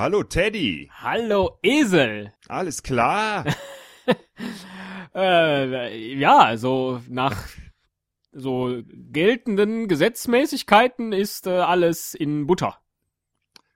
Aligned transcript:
Hallo 0.00 0.22
Teddy. 0.22 0.90
Hallo 0.94 1.58
Esel. 1.62 2.32
Alles 2.48 2.82
klar? 2.82 3.44
äh, 5.14 6.14
ja, 6.18 6.38
also 6.38 7.02
nach 7.06 7.36
so 8.32 8.80
geltenden 8.86 9.88
Gesetzmäßigkeiten 9.88 11.12
ist 11.12 11.46
äh, 11.46 11.50
alles 11.50 12.14
in 12.14 12.46
Butter. 12.46 12.78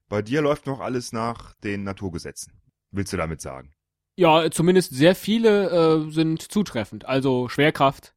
Bei 0.08 0.22
dir 0.22 0.40
läuft 0.40 0.64
noch 0.64 0.80
alles 0.80 1.12
nach 1.12 1.52
den 1.62 1.84
Naturgesetzen. 1.84 2.54
Willst 2.90 3.12
du 3.12 3.18
damit 3.18 3.42
sagen? 3.42 3.74
Ja, 4.16 4.50
zumindest 4.50 4.94
sehr 4.94 5.14
viele 5.14 6.06
äh, 6.06 6.10
sind 6.10 6.40
zutreffend. 6.40 7.04
Also 7.04 7.50
Schwerkraft. 7.50 8.14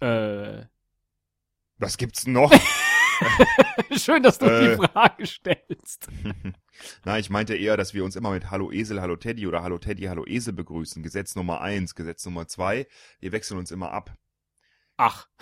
Äh. 0.00 0.62
Was 1.76 1.98
gibt's 1.98 2.26
noch? 2.26 2.50
Schön, 3.96 4.22
dass 4.22 4.38
du 4.38 4.46
äh, 4.46 4.70
die 4.70 4.76
Frage 4.76 5.26
stellst. 5.26 6.08
Na, 7.04 7.18
ich 7.18 7.30
meinte 7.30 7.54
eher, 7.54 7.76
dass 7.76 7.94
wir 7.94 8.04
uns 8.04 8.16
immer 8.16 8.30
mit 8.30 8.50
Hallo 8.50 8.72
Esel, 8.72 9.00
Hallo 9.00 9.16
Teddy 9.16 9.46
oder 9.46 9.62
Hallo 9.62 9.78
Teddy, 9.78 10.04
Hallo 10.04 10.24
Esel 10.26 10.52
begrüßen. 10.52 11.02
Gesetz 11.02 11.34
Nummer 11.36 11.60
eins, 11.60 11.94
Gesetz 11.94 12.24
Nummer 12.24 12.46
zwei. 12.48 12.86
Wir 13.20 13.32
wechseln 13.32 13.58
uns 13.58 13.70
immer 13.70 13.92
ab. 13.92 14.14
Ach. 14.96 15.28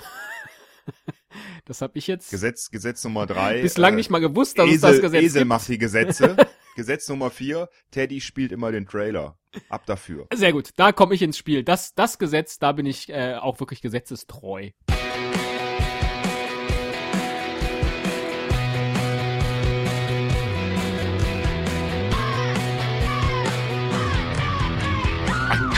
Das 1.65 1.81
habe 1.81 1.97
ich 1.97 2.09
jetzt. 2.09 2.31
Gesetz, 2.31 2.71
Gesetz 2.71 3.05
Nummer 3.05 3.25
drei. 3.25 3.63
Bislang 3.63 3.95
äh, 3.95 3.97
nicht 3.97 4.11
mal 4.11 4.19
gewusst, 4.19 4.59
dass 4.59 4.67
Esel, 4.67 4.75
es 4.75 4.81
das 4.81 5.01
Gesetz 5.01 5.23
Esel 5.23 5.41
gibt. 5.43 5.49
macht 5.49 5.69
die 5.69 5.79
Gesetze. 5.79 6.37
Gesetz 6.77 7.09
Nummer 7.09 7.31
vier. 7.31 7.69
Teddy 7.91 8.21
spielt 8.21 8.53
immer 8.53 8.73
den 8.73 8.87
Trailer. 8.87 9.39
Ab 9.69 9.87
dafür. 9.87 10.27
Sehr 10.35 10.53
gut. 10.53 10.71
Da 10.77 10.93
komme 10.93 11.15
ich 11.15 11.23
ins 11.23 11.39
Spiel. 11.39 11.63
Das, 11.63 11.95
das 11.95 12.19
Gesetz, 12.19 12.59
da 12.59 12.73
bin 12.73 12.85
ich 12.85 13.09
äh, 13.11 13.37
auch 13.37 13.61
wirklich 13.61 13.81
gesetzestreu. 13.81 14.71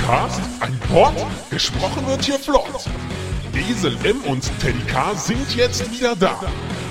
Ein 0.04 0.10
Cast, 0.10 0.40
ein 0.60 0.78
Pod, 0.92 1.14
gesprochen 1.48 2.06
wird 2.06 2.22
hier 2.22 2.38
flott. 2.38 2.84
Esel 3.54 3.96
M 4.04 4.20
und 4.24 4.42
Teddy 4.60 4.84
K 4.86 5.14
sind 5.14 5.56
jetzt 5.56 5.90
wieder 5.90 6.14
da. 6.14 6.42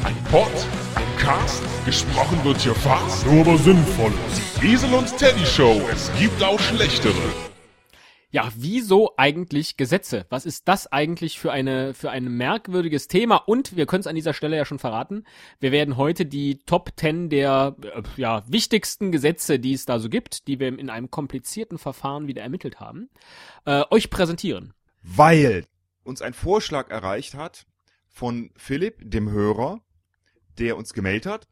Ein 0.03 0.15
Pod, 0.31 0.49
ein 0.95 1.17
Cast, 1.19 1.61
gesprochen 1.85 2.43
wird 2.43 2.61
hier 2.61 2.73
fast, 2.73 3.23
nur 3.27 3.41
aber 3.41 3.59
sinnvoll. 3.59 4.11
Die 4.59 4.73
Esel 4.73 4.91
und 4.95 5.15
Teddy 5.15 5.45
Show, 5.45 5.79
es 5.91 6.09
gibt 6.17 6.41
auch 6.41 6.59
schlechtere. 6.59 7.52
Ja, 8.33 8.51
wieso 8.55 9.13
eigentlich 9.15 9.77
Gesetze? 9.77 10.25
Was 10.29 10.47
ist 10.47 10.67
das 10.67 10.91
eigentlich 10.91 11.37
für 11.37 11.51
eine 11.51 11.93
für 11.93 12.09
ein 12.09 12.35
merkwürdiges 12.35 13.07
Thema? 13.07 13.35
Und 13.35 13.75
wir 13.75 13.85
können 13.85 13.99
es 13.99 14.07
an 14.07 14.15
dieser 14.15 14.33
Stelle 14.33 14.57
ja 14.57 14.65
schon 14.65 14.79
verraten. 14.79 15.27
Wir 15.59 15.71
werden 15.71 15.97
heute 15.97 16.25
die 16.25 16.57
Top 16.65 16.93
10 16.95 17.29
der 17.29 17.75
äh, 17.83 18.01
ja, 18.17 18.41
wichtigsten 18.47 19.11
Gesetze, 19.11 19.59
die 19.59 19.73
es 19.73 19.85
da 19.85 19.99
so 19.99 20.09
gibt, 20.09 20.47
die 20.47 20.59
wir 20.59 20.67
in 20.67 20.89
einem 20.89 21.11
komplizierten 21.11 21.77
Verfahren 21.77 22.25
wieder 22.25 22.41
ermittelt 22.41 22.79
haben, 22.79 23.11
äh, 23.65 23.83
euch 23.91 24.09
präsentieren. 24.09 24.73
Weil 25.03 25.67
uns 26.03 26.23
ein 26.23 26.33
Vorschlag 26.33 26.89
erreicht 26.89 27.35
hat 27.35 27.67
von 28.09 28.49
Philipp, 28.57 28.95
dem 29.11 29.29
Hörer, 29.29 29.79
der 30.57 30.75
uns 30.75 30.93
gemeldet 30.93 31.31
hat, 31.31 31.47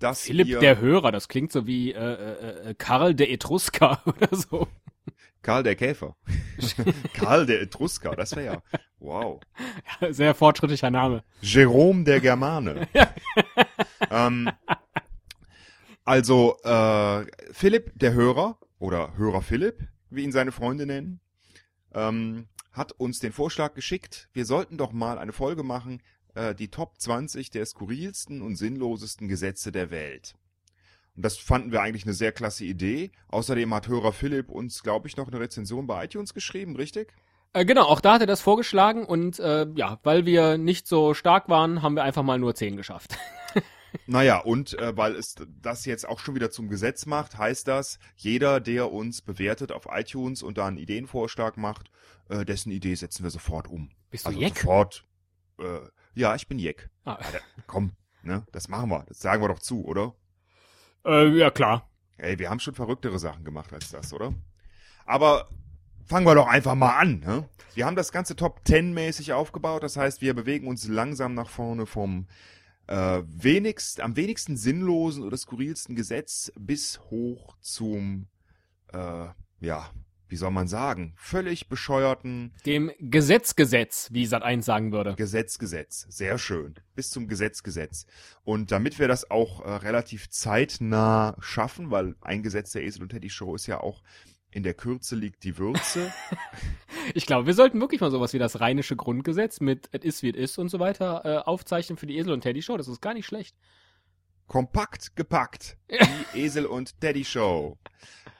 dass 0.00 0.22
Philipp 0.22 0.48
ihr, 0.48 0.58
der 0.58 0.80
Hörer, 0.80 1.12
das 1.12 1.28
klingt 1.28 1.52
so 1.52 1.66
wie 1.66 1.92
äh, 1.92 1.98
äh, 1.98 2.70
äh, 2.70 2.74
Karl 2.74 3.14
der 3.14 3.30
Etrusker 3.30 4.02
oder 4.06 4.34
so. 4.34 4.66
Karl 5.42 5.62
der 5.62 5.76
Käfer. 5.76 6.16
Karl 7.14 7.46
der 7.46 7.62
Etrusker, 7.62 8.14
das 8.16 8.36
wäre 8.36 8.44
ja, 8.44 8.80
wow. 8.98 9.40
Sehr 10.10 10.34
fortschrittlicher 10.34 10.90
Name. 10.90 11.22
Jerome 11.40 12.04
der 12.04 12.20
Germane. 12.20 12.88
ähm, 14.10 14.50
also, 16.04 16.58
äh, 16.62 17.24
Philipp, 17.52 17.92
der 17.94 18.12
Hörer, 18.12 18.58
oder 18.78 19.16
Hörer 19.16 19.42
Philipp, 19.42 19.86
wie 20.10 20.24
ihn 20.24 20.32
seine 20.32 20.52
Freunde 20.52 20.86
nennen, 20.86 21.20
ähm, 21.94 22.48
hat 22.72 22.92
uns 22.92 23.18
den 23.20 23.32
Vorschlag 23.32 23.74
geschickt, 23.74 24.28
wir 24.32 24.44
sollten 24.44 24.76
doch 24.76 24.92
mal 24.92 25.18
eine 25.18 25.32
Folge 25.32 25.62
machen, 25.62 26.02
äh, 26.34 26.54
die 26.54 26.68
Top 26.68 26.98
20 26.98 27.50
der 27.50 27.66
skurrilsten 27.66 28.42
und 28.42 28.56
sinnlosesten 28.56 29.28
Gesetze 29.28 29.72
der 29.72 29.90
Welt. 29.90 30.34
Und 31.16 31.24
das 31.24 31.36
fanden 31.36 31.72
wir 31.72 31.82
eigentlich 31.82 32.04
eine 32.04 32.14
sehr 32.14 32.32
klasse 32.32 32.64
Idee. 32.64 33.10
Außerdem 33.28 33.74
hat 33.74 33.88
Hörer 33.88 34.12
Philipp 34.12 34.48
uns, 34.48 34.82
glaube 34.82 35.08
ich, 35.08 35.16
noch 35.16 35.28
eine 35.28 35.40
Rezension 35.40 35.86
bei 35.86 36.04
iTunes 36.04 36.34
geschrieben, 36.34 36.76
richtig? 36.76 37.12
Äh, 37.52 37.64
genau, 37.64 37.82
auch 37.82 38.00
da 38.00 38.14
hat 38.14 38.20
er 38.20 38.26
das 38.26 38.40
vorgeschlagen 38.40 39.04
und 39.04 39.40
äh, 39.40 39.66
ja, 39.74 39.98
weil 40.04 40.24
wir 40.24 40.56
nicht 40.56 40.86
so 40.86 41.14
stark 41.14 41.48
waren, 41.48 41.82
haben 41.82 41.96
wir 41.96 42.04
einfach 42.04 42.22
mal 42.22 42.38
nur 42.38 42.54
10 42.54 42.76
geschafft. 42.76 43.16
Naja, 44.06 44.38
und 44.38 44.78
äh, 44.78 44.96
weil 44.96 45.16
es 45.16 45.34
das 45.60 45.84
jetzt 45.84 46.08
auch 46.08 46.20
schon 46.20 46.34
wieder 46.34 46.50
zum 46.50 46.68
Gesetz 46.68 47.06
macht, 47.06 47.38
heißt 47.38 47.66
das, 47.66 47.98
jeder, 48.16 48.60
der 48.60 48.92
uns 48.92 49.20
bewertet 49.20 49.72
auf 49.72 49.88
iTunes 49.90 50.42
und 50.42 50.58
da 50.58 50.66
einen 50.66 50.78
Ideenvorschlag 50.78 51.56
macht, 51.56 51.90
äh, 52.28 52.44
dessen 52.44 52.70
Idee 52.70 52.94
setzen 52.94 53.24
wir 53.24 53.30
sofort 53.30 53.68
um. 53.68 53.90
Bist 54.10 54.26
du 54.26 54.28
also 54.28 54.40
Jeck? 54.40 54.58
sofort. 54.58 55.04
Äh, 55.58 55.80
ja, 56.14 56.34
ich 56.34 56.48
bin 56.48 56.58
Jeck. 56.58 56.90
Ah. 57.04 57.14
Alter, 57.14 57.40
komm, 57.66 57.92
ne, 58.22 58.44
das 58.52 58.68
machen 58.68 58.90
wir. 58.90 59.04
Das 59.08 59.20
sagen 59.20 59.42
wir 59.42 59.48
doch 59.48 59.58
zu, 59.58 59.84
oder? 59.84 60.14
Äh, 61.04 61.28
ja, 61.36 61.50
klar. 61.50 61.88
Ey, 62.16 62.38
wir 62.38 62.50
haben 62.50 62.60
schon 62.60 62.74
verrücktere 62.74 63.18
Sachen 63.18 63.44
gemacht 63.44 63.72
als 63.72 63.90
das, 63.90 64.12
oder? 64.12 64.34
Aber 65.06 65.48
fangen 66.04 66.26
wir 66.26 66.34
doch 66.34 66.48
einfach 66.48 66.74
mal 66.74 66.98
an. 66.98 67.20
Ne? 67.20 67.48
Wir 67.74 67.86
haben 67.86 67.96
das 67.96 68.12
Ganze 68.12 68.36
Top 68.36 68.60
10 68.64 68.92
mäßig 68.92 69.32
aufgebaut. 69.32 69.82
Das 69.82 69.96
heißt, 69.96 70.20
wir 70.20 70.34
bewegen 70.34 70.68
uns 70.68 70.86
langsam 70.86 71.34
nach 71.34 71.48
vorne 71.48 71.86
vom 71.86 72.26
äh, 72.88 73.22
wenigst, 73.26 74.00
am 74.00 74.16
wenigsten 74.16 74.56
sinnlosen 74.56 75.22
oder 75.22 75.36
skurrilsten 75.36 75.94
Gesetz 75.94 76.52
bis 76.58 77.00
hoch 77.10 77.56
zum, 77.60 78.26
äh, 78.92 79.28
ja, 79.60 79.90
wie 80.30 80.36
soll 80.36 80.50
man 80.50 80.68
sagen, 80.68 81.12
völlig 81.16 81.68
bescheuerten 81.68 82.52
Dem 82.64 82.90
Gesetzgesetz, 82.98 84.08
wie 84.12 84.26
Sat 84.26 84.42
1 84.42 84.64
sagen 84.64 84.92
würde. 84.92 85.14
Gesetzgesetz. 85.16 86.06
Sehr 86.08 86.38
schön. 86.38 86.74
Bis 86.94 87.10
zum 87.10 87.28
Gesetzgesetz. 87.28 88.06
Und 88.44 88.70
damit 88.70 88.98
wir 88.98 89.08
das 89.08 89.30
auch 89.30 89.64
äh, 89.64 89.70
relativ 89.70 90.30
zeitnah 90.30 91.36
schaffen, 91.40 91.90
weil 91.90 92.14
ein 92.20 92.42
Gesetz 92.42 92.72
der 92.72 92.82
Esel 92.82 93.02
und 93.02 93.10
Teddy 93.10 93.30
Show 93.30 93.54
ist 93.54 93.66
ja 93.66 93.80
auch 93.80 94.02
in 94.52 94.62
der 94.62 94.74
Kürze 94.74 95.16
liegt 95.16 95.44
die 95.44 95.58
Würze. 95.58 96.12
Ich 97.14 97.26
glaube, 97.26 97.46
wir 97.46 97.54
sollten 97.54 97.80
wirklich 97.80 98.00
mal 98.00 98.10
sowas 98.10 98.34
wie 98.34 98.38
das 98.38 98.60
rheinische 98.60 98.94
Grundgesetz 98.94 99.60
mit 99.60 99.88
Es 99.90 100.04
ist 100.04 100.22
wie 100.22 100.30
es 100.30 100.36
ist 100.36 100.58
und 100.58 100.68
so 100.68 100.78
weiter 100.78 101.22
äh, 101.24 101.38
aufzeichnen 101.38 101.96
für 101.96 102.06
die 102.06 102.18
Esel 102.18 102.32
und 102.32 102.42
Teddy 102.42 102.62
Show. 102.62 102.76
Das 102.76 102.88
ist 102.88 103.00
gar 103.00 103.14
nicht 103.14 103.26
schlecht. 103.26 103.56
Kompakt 104.46 105.16
gepackt. 105.16 105.76
Die 106.34 106.40
Esel 106.40 106.66
und 106.66 107.00
Teddy 107.00 107.24
Show. 107.24 107.78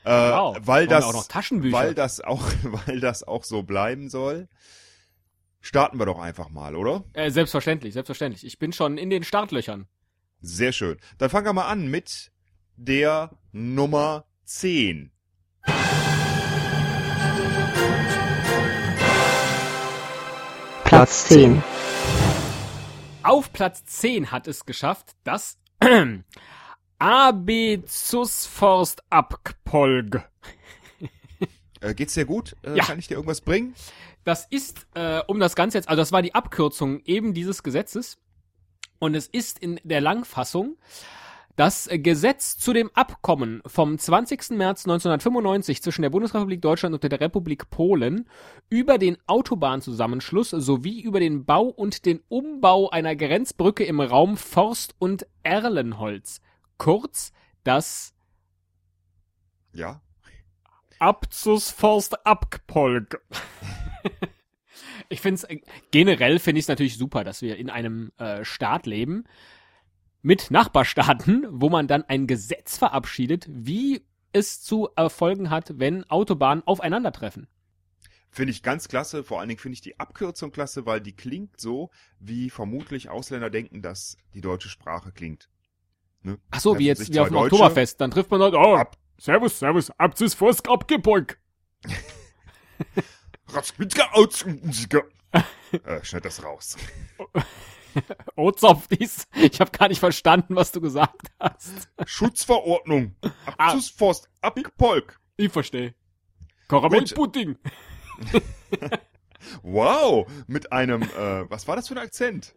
Äh, 0.05 0.11
Wow. 0.11 0.57
weil 0.63 0.87
das, 0.87 1.05
auch 1.05 1.13
noch 1.13 1.29
Taschenbücher. 1.29 1.77
weil 1.77 1.95
das 1.95 2.21
auch, 2.21 2.43
weil 2.87 3.01
das 3.01 3.23
auch 3.23 3.45
so 3.45 3.63
bleiben 3.63 4.09
soll, 4.09 4.49
starten 5.61 5.99
wir 5.99 6.07
doch 6.07 6.19
einfach 6.19 6.49
mal, 6.49 6.75
oder? 6.75 7.05
Äh, 7.13 7.31
selbstverständlich, 7.31 7.93
selbstverständlich. 7.95 8.45
Ich 8.47 8.59
bin 8.59 8.73
schon 8.73 8.97
in 8.99 9.11
den 9.11 9.25
Startlöchern. 9.25 9.87
Sehr 10.41 10.73
schön. 10.73 10.97
Dann 11.19 11.29
fangen 11.29 11.47
wir 11.47 11.53
mal 11.53 11.67
an 11.69 11.89
mit 11.89 12.33
der 12.77 13.31
Nummer 13.53 14.25
10. 14.45 15.13
Platz 20.85 21.29
10. 21.29 21.63
Auf 23.23 23.53
Platz 23.53 23.85
10 23.85 24.33
hat 24.33 24.49
es 24.49 24.65
geschafft, 24.65 25.15
das 25.25 25.59
Abezusforst 27.01 29.03
Abkpolg. 29.11 30.23
Äh, 31.81 31.95
geht's 31.95 32.13
dir 32.13 32.27
gut? 32.27 32.55
Äh, 32.63 32.77
Ja. 32.77 32.85
Kann 32.85 32.99
ich 32.99 33.09
dir 33.09 33.15
irgendwas 33.15 33.41
bringen? 33.41 33.75
Das 34.25 34.47
ist, 34.51 34.87
äh, 34.95 35.23
um 35.27 35.41
das 35.41 35.57
Ganze 35.57 35.79
jetzt, 35.79 35.89
also 35.89 36.03
das 36.03 36.13
war 36.13 36.21
die 36.21 36.35
Abkürzung 36.35 37.01
eben 37.07 37.33
dieses 37.33 37.63
Gesetzes. 37.63 38.19
Und 38.99 39.15
es 39.15 39.27
ist 39.27 39.59
in 39.59 39.81
der 39.83 40.03
Langfassung 40.03 40.77
das 41.57 41.89
Gesetz 41.91 42.59
zu 42.59 42.75
dem 42.75 42.91
Abkommen 42.93 43.63
vom 43.65 43.99
20. 43.99 44.51
März 44.51 44.85
1995 44.85 45.83
zwischen 45.83 46.03
der 46.03 46.11
Bundesrepublik 46.11 46.61
Deutschland 46.61 46.95
und 46.95 47.03
der 47.03 47.19
Republik 47.19 47.71
Polen 47.71 48.29
über 48.69 48.99
den 48.99 49.17
Autobahnzusammenschluss 49.27 50.51
sowie 50.51 51.01
über 51.01 51.19
den 51.19 51.47
Bau 51.47 51.65
und 51.65 52.05
den 52.05 52.21
Umbau 52.29 52.91
einer 52.91 53.17
Grenzbrücke 53.17 53.85
im 53.85 54.01
Raum 54.01 54.37
Forst 54.37 54.95
und 54.99 55.27
Erlenholz. 55.43 56.43
Kurz 56.81 57.35
das 57.63 58.15
Ja. 59.75 60.01
Abzusforst 60.99 62.25
Abkpolg. 62.25 63.21
ich 65.11 65.21
finde 65.21 65.43
es 65.43 65.59
generell 65.91 66.39
finde 66.39 66.59
ich 66.59 66.65
es 66.65 66.69
natürlich 66.69 66.97
super, 66.97 67.23
dass 67.23 67.43
wir 67.43 67.59
in 67.59 67.69
einem 67.69 68.13
äh, 68.17 68.47
Staat 68.47 68.87
leben 68.87 69.25
mit 70.23 70.51
Nachbarstaaten, 70.51 71.47
wo 71.51 71.69
man 71.69 71.87
dann 71.87 72.05
ein 72.05 72.27
Gesetz 72.27 72.79
verabschiedet, 72.79 73.47
wie 73.51 74.03
es 74.33 74.63
zu 74.63 74.89
erfolgen 74.97 75.51
hat, 75.51 75.79
wenn 75.79 76.09
Autobahnen 76.09 76.67
aufeinandertreffen. 76.67 77.47
Finde 78.31 78.53
ich 78.53 78.63
ganz 78.63 78.89
klasse. 78.89 79.23
Vor 79.23 79.41
allen 79.41 79.51
Dingen 79.51 79.61
finde 79.61 79.75
ich 79.75 79.83
die 79.83 80.01
Abkürzung 80.01 80.51
klasse, 80.51 80.87
weil 80.87 81.03
die 81.03 81.15
klingt 81.15 81.61
so, 81.61 81.91
wie 82.21 82.49
vermutlich 82.49 83.11
Ausländer 83.11 83.51
denken, 83.51 83.83
dass 83.83 84.17
die 84.33 84.41
deutsche 84.41 84.71
Sprache 84.71 85.13
klingt. 85.13 85.51
Ne? 86.23 86.39
Ach 86.51 86.61
so, 86.61 86.79
wie 86.79 86.87
jetzt, 86.87 87.13
wie 87.13 87.21
auf 87.21 87.29
dem 87.29 87.35
Deutsche. 87.35 87.55
Oktoberfest. 87.55 88.01
Dann 88.01 88.11
trifft 88.11 88.31
man 88.31 88.41
dort, 88.41 88.55
oh, 88.55 88.77
Ab. 88.77 88.97
servus, 89.19 89.59
servus, 89.59 89.91
fast 90.35 90.69
abgebeug. 90.69 91.39
Ratzmitger 93.49 94.15
Ausmusiker. 94.15 95.03
äh, 95.33 96.05
schneid 96.05 96.25
das 96.25 96.43
raus. 96.43 96.77
Zopfdies. 98.57 99.27
Ich 99.35 99.61
habe 99.61 99.71
gar 99.73 99.89
nicht 99.89 99.99
verstanden, 99.99 100.55
was 100.55 100.71
du 100.73 100.81
gesagt 100.81 101.29
hast. 101.41 101.89
Schutzverordnung. 102.07 103.17
Ah. 103.23 103.31
Abzugsforst. 103.57 104.29
Abgepolk. 104.41 105.19
Ich 105.37 105.51
verstehe. 105.51 105.95
Karamellpudding. 106.69 107.57
Wow. 109.63 110.27
Mit 110.47 110.73
einem, 110.73 111.03
äh, 111.03 111.51
was 111.51 111.67
war 111.69 111.77
das 111.77 111.89
für 111.89 111.95
ein 111.95 111.99
Akzent? 111.99 112.55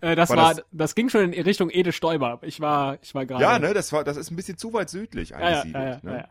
Äh, 0.00 0.14
das 0.16 0.30
War 0.30 0.36
war, 0.36 0.54
das- 0.54 0.64
das, 0.72 0.94
ging 0.94 1.08
schon 1.08 1.32
in 1.32 1.42
Richtung 1.44 1.70
Ede 1.70 1.92
Stoiber. 1.92 2.38
Ich 2.42 2.60
war, 2.60 2.98
ich 3.02 3.14
war 3.14 3.26
gerade. 3.26 3.42
Ja, 3.42 3.58
ne, 3.58 3.74
das 3.74 3.92
war, 3.92 4.04
das 4.04 4.16
ist 4.16 4.30
ein 4.30 4.36
bisschen 4.36 4.58
zu 4.58 4.72
weit 4.72 4.90
südlich 4.90 5.30
Ja, 5.30 5.40
ja, 5.40 5.50
ja, 5.50 5.56
angesiedelt. 5.60 6.00
ja, 6.04 6.10
ne? 6.10 6.16
ja. 6.18 6.28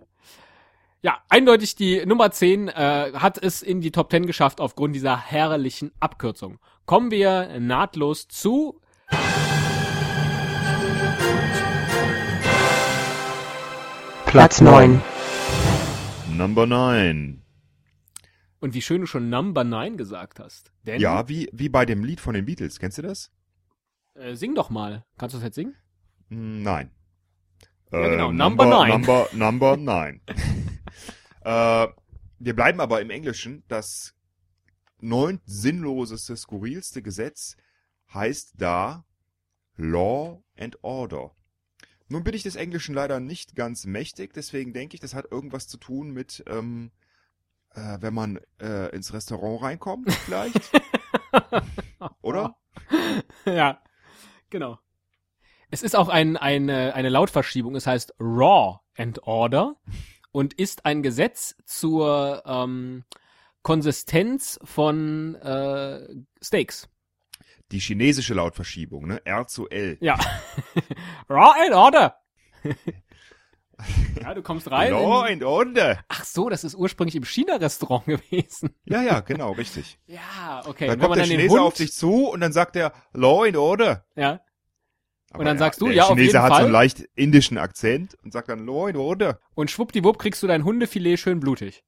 ja, 1.01 1.17
eindeutig 1.29 1.75
die 1.75 2.05
Nummer 2.05 2.31
10 2.31 2.67
äh, 2.69 3.11
hat 3.13 3.37
es 3.37 3.61
in 3.61 3.81
die 3.81 3.91
Top 3.91 4.11
10 4.11 4.25
geschafft 4.25 4.59
aufgrund 4.61 4.95
dieser 4.95 5.17
herrlichen 5.17 5.91
Abkürzung. 5.99 6.59
Kommen 6.85 7.11
wir 7.11 7.59
nahtlos 7.59 8.27
zu 8.27 8.79
Platz 14.25 14.61
9. 14.61 15.01
Number 16.35 16.65
9. 16.65 17.42
und 18.63 18.73
wie 18.73 18.81
schön 18.81 19.01
du 19.01 19.07
schon 19.07 19.29
Number 19.29 19.65
9 19.65 19.97
gesagt 19.97 20.39
hast. 20.39 20.71
Denn, 20.83 21.01
Ja, 21.01 21.27
wie, 21.27 21.49
wie 21.51 21.67
bei 21.67 21.85
dem 21.85 22.05
Lied 22.05 22.21
von 22.21 22.33
den 22.33 22.45
Beatles. 22.45 22.79
Kennst 22.79 22.97
du 22.97 23.01
das? 23.01 23.29
äh, 24.15 24.35
sing 24.35 24.55
doch 24.55 24.69
mal. 24.69 25.05
Kannst 25.17 25.33
du 25.33 25.37
das 25.39 25.43
jetzt 25.45 25.55
singen? 25.55 25.75
Hm, 26.29 26.63
Nein. 26.63 26.91
Ja, 27.91 27.99
Äh, 27.99 28.09
genau, 28.11 28.31
Number 28.31 28.65
Nine. 28.65 28.93
Number, 28.93 29.27
number 29.33 29.75
nine. 29.77 30.21
äh, 31.41 31.87
wir 32.39 32.55
bleiben 32.55 32.79
aber 32.79 33.01
im 33.01 33.09
Englischen. 33.09 33.63
Das 33.67 34.15
neunt 35.01 35.41
sinnloseste, 35.45 36.37
skurrilste 36.37 37.01
Gesetz 37.01 37.57
heißt 38.13 38.53
da 38.57 39.03
Law 39.75 40.41
and 40.57 40.81
Order. 40.83 41.35
Nun 42.07 42.23
bin 42.23 42.33
ich 42.33 42.43
des 42.43 42.55
Englischen 42.55 42.95
leider 42.95 43.19
nicht 43.19 43.55
ganz 43.57 43.85
mächtig, 43.85 44.33
deswegen 44.33 44.71
denke 44.71 44.95
ich, 44.95 45.01
das 45.01 45.15
hat 45.15 45.29
irgendwas 45.31 45.67
zu 45.67 45.77
tun 45.77 46.11
mit, 46.11 46.43
ähm, 46.47 46.91
äh, 47.75 47.97
wenn 48.01 48.13
man 48.13 48.39
äh, 48.61 48.93
ins 48.95 49.13
Restaurant 49.13 49.61
reinkommt, 49.61 50.11
vielleicht. 50.11 50.71
Oder? 52.21 52.55
ja, 53.45 53.81
genau. 54.49 54.79
Es 55.69 55.81
ist 55.81 55.95
auch 55.95 56.09
ein, 56.09 56.37
eine, 56.37 56.93
eine 56.93 57.09
Lautverschiebung. 57.09 57.75
Es 57.75 57.87
heißt 57.87 58.13
Raw 58.19 58.79
and 58.95 59.23
Order 59.23 59.75
und 60.31 60.53
ist 60.53 60.85
ein 60.85 61.01
Gesetz 61.01 61.55
zur 61.65 62.43
ähm, 62.45 63.05
Konsistenz 63.63 64.59
von 64.63 65.35
äh, 65.35 66.07
Steaks. 66.43 66.89
Die 67.71 67.79
chinesische 67.79 68.35
Lautverschiebung, 68.35 69.07
ne? 69.07 69.21
R 69.25 69.47
zu 69.47 69.67
L. 69.69 69.97
Ja. 69.99 70.19
Raw 71.29 71.53
and 71.59 71.73
Order. 71.73 72.17
Ja, 74.21 74.33
du 74.33 74.41
kommst 74.41 74.69
rein. 74.71 74.91
Law 74.91 75.25
In, 75.25 75.33
and 75.33 75.43
Order. 75.43 76.03
ach 76.07 76.25
so, 76.25 76.49
das 76.49 76.63
ist 76.63 76.75
ursprünglich 76.75 77.15
im 77.15 77.25
China-Restaurant 77.25 78.05
gewesen. 78.29 78.69
Ja, 78.85 79.01
ja, 79.01 79.19
genau, 79.21 79.51
richtig. 79.53 79.97
Ja, 80.07 80.61
okay. 80.65 80.87
Dann 80.87 80.95
Wenn 80.95 80.99
kommt 80.99 81.09
man 81.09 81.19
der 81.19 81.27
Chinese 81.27 81.49
Hund, 81.49 81.61
auf 81.61 81.73
dich 81.75 81.93
zu 81.93 82.27
und 82.29 82.39
dann 82.41 82.53
sagt 82.53 82.75
er 82.75 82.93
Law 83.13 83.45
and 83.45 83.57
Order. 83.57 84.05
ja, 84.15 84.39
Aber 85.31 85.43
dann 85.43 85.57
er- 85.57 85.59
sagst 85.59 85.81
du, 85.81 85.85
der 85.87 85.95
ja, 85.95 86.03
auf 86.03 86.09
Chinese 86.09 86.27
jeden 86.27 86.41
hat 86.41 86.49
so 86.49 86.53
Fall. 86.55 86.63
einen 86.65 86.71
leicht 86.73 86.99
indischen 87.15 87.57
Akzent 87.57 88.15
und 88.23 88.31
sagt 88.33 88.49
dann 88.49 88.65
Law 88.65 88.87
and 88.87 88.97
Order. 88.97 89.39
und 89.55 89.71
schwuppdiwupp 89.71 90.19
kriegst 90.19 90.41
du 90.43 90.47
dein 90.47 90.63
Hundefilet 90.63 91.17
schön 91.19 91.39
blutig. 91.39 91.83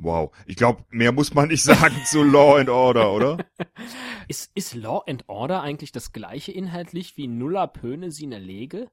Wow, 0.00 0.30
ich 0.46 0.54
glaube, 0.54 0.84
mehr 0.90 1.10
muss 1.10 1.34
man 1.34 1.48
nicht 1.48 1.62
sagen 1.64 1.96
zu 2.04 2.22
Law 2.22 2.56
and 2.60 2.68
Order, 2.68 3.12
oder? 3.12 3.38
Ist, 4.28 4.50
ist 4.54 4.74
Law 4.74 5.02
and 5.08 5.24
Order 5.28 5.62
eigentlich 5.62 5.90
das 5.90 6.12
gleiche 6.12 6.52
inhaltlich 6.52 7.16
wie 7.16 7.26
Nulla 7.28 7.66
Pöne 7.66 8.10
sine 8.12 8.38
Lege? 8.38 8.88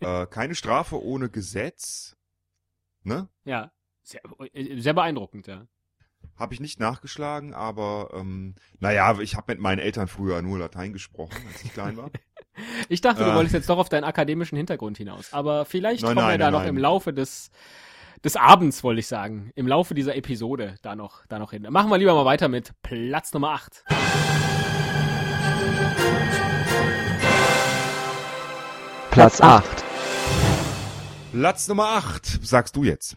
Äh, 0.00 0.26
keine 0.26 0.54
Strafe 0.54 1.02
ohne 1.02 1.28
Gesetz. 1.28 2.16
Ne? 3.02 3.28
Ja, 3.44 3.70
sehr, 4.02 4.20
äh, 4.52 4.80
sehr 4.80 4.94
beeindruckend, 4.94 5.46
ja. 5.46 5.66
Habe 6.36 6.54
ich 6.54 6.60
nicht 6.60 6.80
nachgeschlagen, 6.80 7.54
aber 7.54 8.10
ähm, 8.12 8.56
naja, 8.80 9.18
ich 9.20 9.36
habe 9.36 9.52
mit 9.52 9.60
meinen 9.60 9.78
Eltern 9.78 10.08
früher 10.08 10.42
nur 10.42 10.58
Latein 10.58 10.92
gesprochen, 10.92 11.36
als 11.52 11.64
ich 11.64 11.72
klein 11.72 11.96
war. 11.96 12.10
Ich 12.88 13.02
dachte, 13.02 13.22
du 13.22 13.30
Äh. 13.32 13.34
wolltest 13.34 13.52
jetzt 13.54 13.68
doch 13.68 13.76
auf 13.76 13.90
deinen 13.90 14.04
akademischen 14.04 14.56
Hintergrund 14.56 14.96
hinaus. 14.96 15.30
Aber 15.34 15.66
vielleicht 15.66 16.02
Nein, 16.02 16.14
kommen 16.14 16.26
wir 16.26 16.30
nein, 16.30 16.40
da 16.40 16.46
nein, 16.46 16.52
noch 16.54 16.60
nein. 16.60 16.70
im 16.70 16.78
Laufe 16.78 17.12
des, 17.12 17.50
des 18.24 18.34
Abends, 18.36 18.82
wollte 18.82 19.00
ich 19.00 19.06
sagen. 19.08 19.50
Im 19.56 19.66
Laufe 19.68 19.92
dieser 19.94 20.16
Episode 20.16 20.76
da 20.80 20.96
noch, 20.96 21.26
da 21.26 21.38
noch 21.38 21.50
hin. 21.50 21.66
Machen 21.68 21.90
wir 21.90 21.98
lieber 21.98 22.14
mal 22.14 22.24
weiter 22.24 22.48
mit 22.48 22.72
Platz 22.80 23.34
Nummer 23.34 23.50
8. 23.50 23.84
Platz 29.10 29.40
8. 29.40 29.85
Platz 31.38 31.68
Nummer 31.68 31.88
8, 31.88 32.46
sagst 32.46 32.76
du 32.76 32.84
jetzt. 32.84 33.14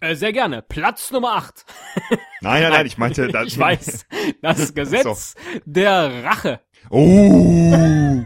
Äh, 0.00 0.14
sehr 0.14 0.32
gerne. 0.32 0.62
Platz 0.62 1.10
Nummer 1.10 1.34
8. 1.36 1.66
Nein, 2.40 2.62
nein, 2.62 2.72
nein, 2.72 2.86
ich 2.86 2.96
meinte... 2.96 3.28
das- 3.32 3.48
ich 3.48 3.58
weiß. 3.58 4.06
Das 4.40 4.72
Gesetz 4.72 5.34
der 5.66 6.24
Rache. 6.24 6.62
Oh! 6.88 8.24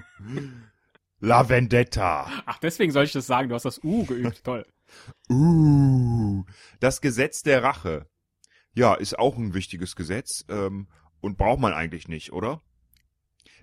La 1.19 1.49
Vendetta. 1.49 2.31
Ach, 2.47 2.59
deswegen 2.61 2.93
soll 2.93 3.07
ich 3.07 3.13
das 3.13 3.27
sagen. 3.27 3.49
Du 3.49 3.57
hast 3.57 3.65
das 3.65 3.83
U 3.83 4.05
geübt. 4.05 4.45
Toll. 4.45 4.65
Uh, 5.29 6.45
das 6.81 7.01
Gesetz 7.03 7.43
der 7.43 7.63
Rache. 7.63 8.07
Ja, 8.73 8.95
ist 8.95 9.19
auch 9.19 9.37
ein 9.37 9.53
wichtiges 9.53 9.97
Gesetz 9.97 10.45
ähm, 10.49 10.89
und 11.21 11.37
braucht 11.37 11.59
man 11.61 11.75
eigentlich 11.75 12.07
nicht, 12.09 12.33
oder? 12.33 12.63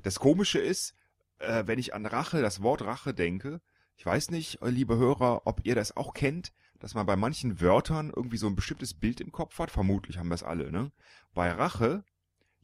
Das 0.04 0.19
Komische 0.19 0.60
ist, 0.60 0.94
äh, 1.40 1.63
wenn 1.66 1.80
ich 1.80 1.94
an 1.96 2.06
Rache, 2.06 2.42
das 2.44 2.62
Wort 2.62 2.84
Rache 2.84 3.16
denke, 3.16 3.62
ich 3.95 4.06
weiß 4.06 4.31
nicht, 4.31 4.62
äh, 4.62 4.69
liebe 4.69 4.97
Hörer, 4.97 5.42
ob 5.45 5.62
ihr 5.63 5.75
das 5.75 5.95
auch 5.95 6.13
kennt, 6.13 6.53
dass 6.80 6.94
man 6.94 7.06
bei 7.06 7.15
manchen 7.15 7.62
Wörtern 7.62 8.12
irgendwie 8.15 8.38
so 8.38 8.47
ein 8.47 8.56
bestimmtes 8.56 8.94
Bild 8.94 9.21
im 9.21 9.31
Kopf 9.31 9.57
hat. 9.59 9.71
Vermutlich 9.71 10.18
haben 10.18 10.30
wir 10.30 10.36
es 10.36 10.44
alle, 10.44 10.71
ne? 10.71 10.92
Bei 11.33 11.51
Rache 11.51 12.03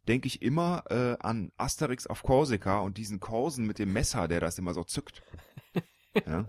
denke 0.07 0.27
ich 0.27 0.41
immer 0.41 0.83
äh, 0.89 1.17
an 1.19 1.51
Asterix 1.57 2.07
auf 2.07 2.23
Korsika 2.23 2.79
und 2.79 2.97
diesen 2.97 3.19
Korsen 3.19 3.65
mit 3.65 3.79
dem 3.79 3.93
Messer, 3.93 4.27
der 4.27 4.39
das 4.39 4.57
immer 4.57 4.73
so 4.73 4.83
zückt. 4.83 5.23
Ja? 6.27 6.45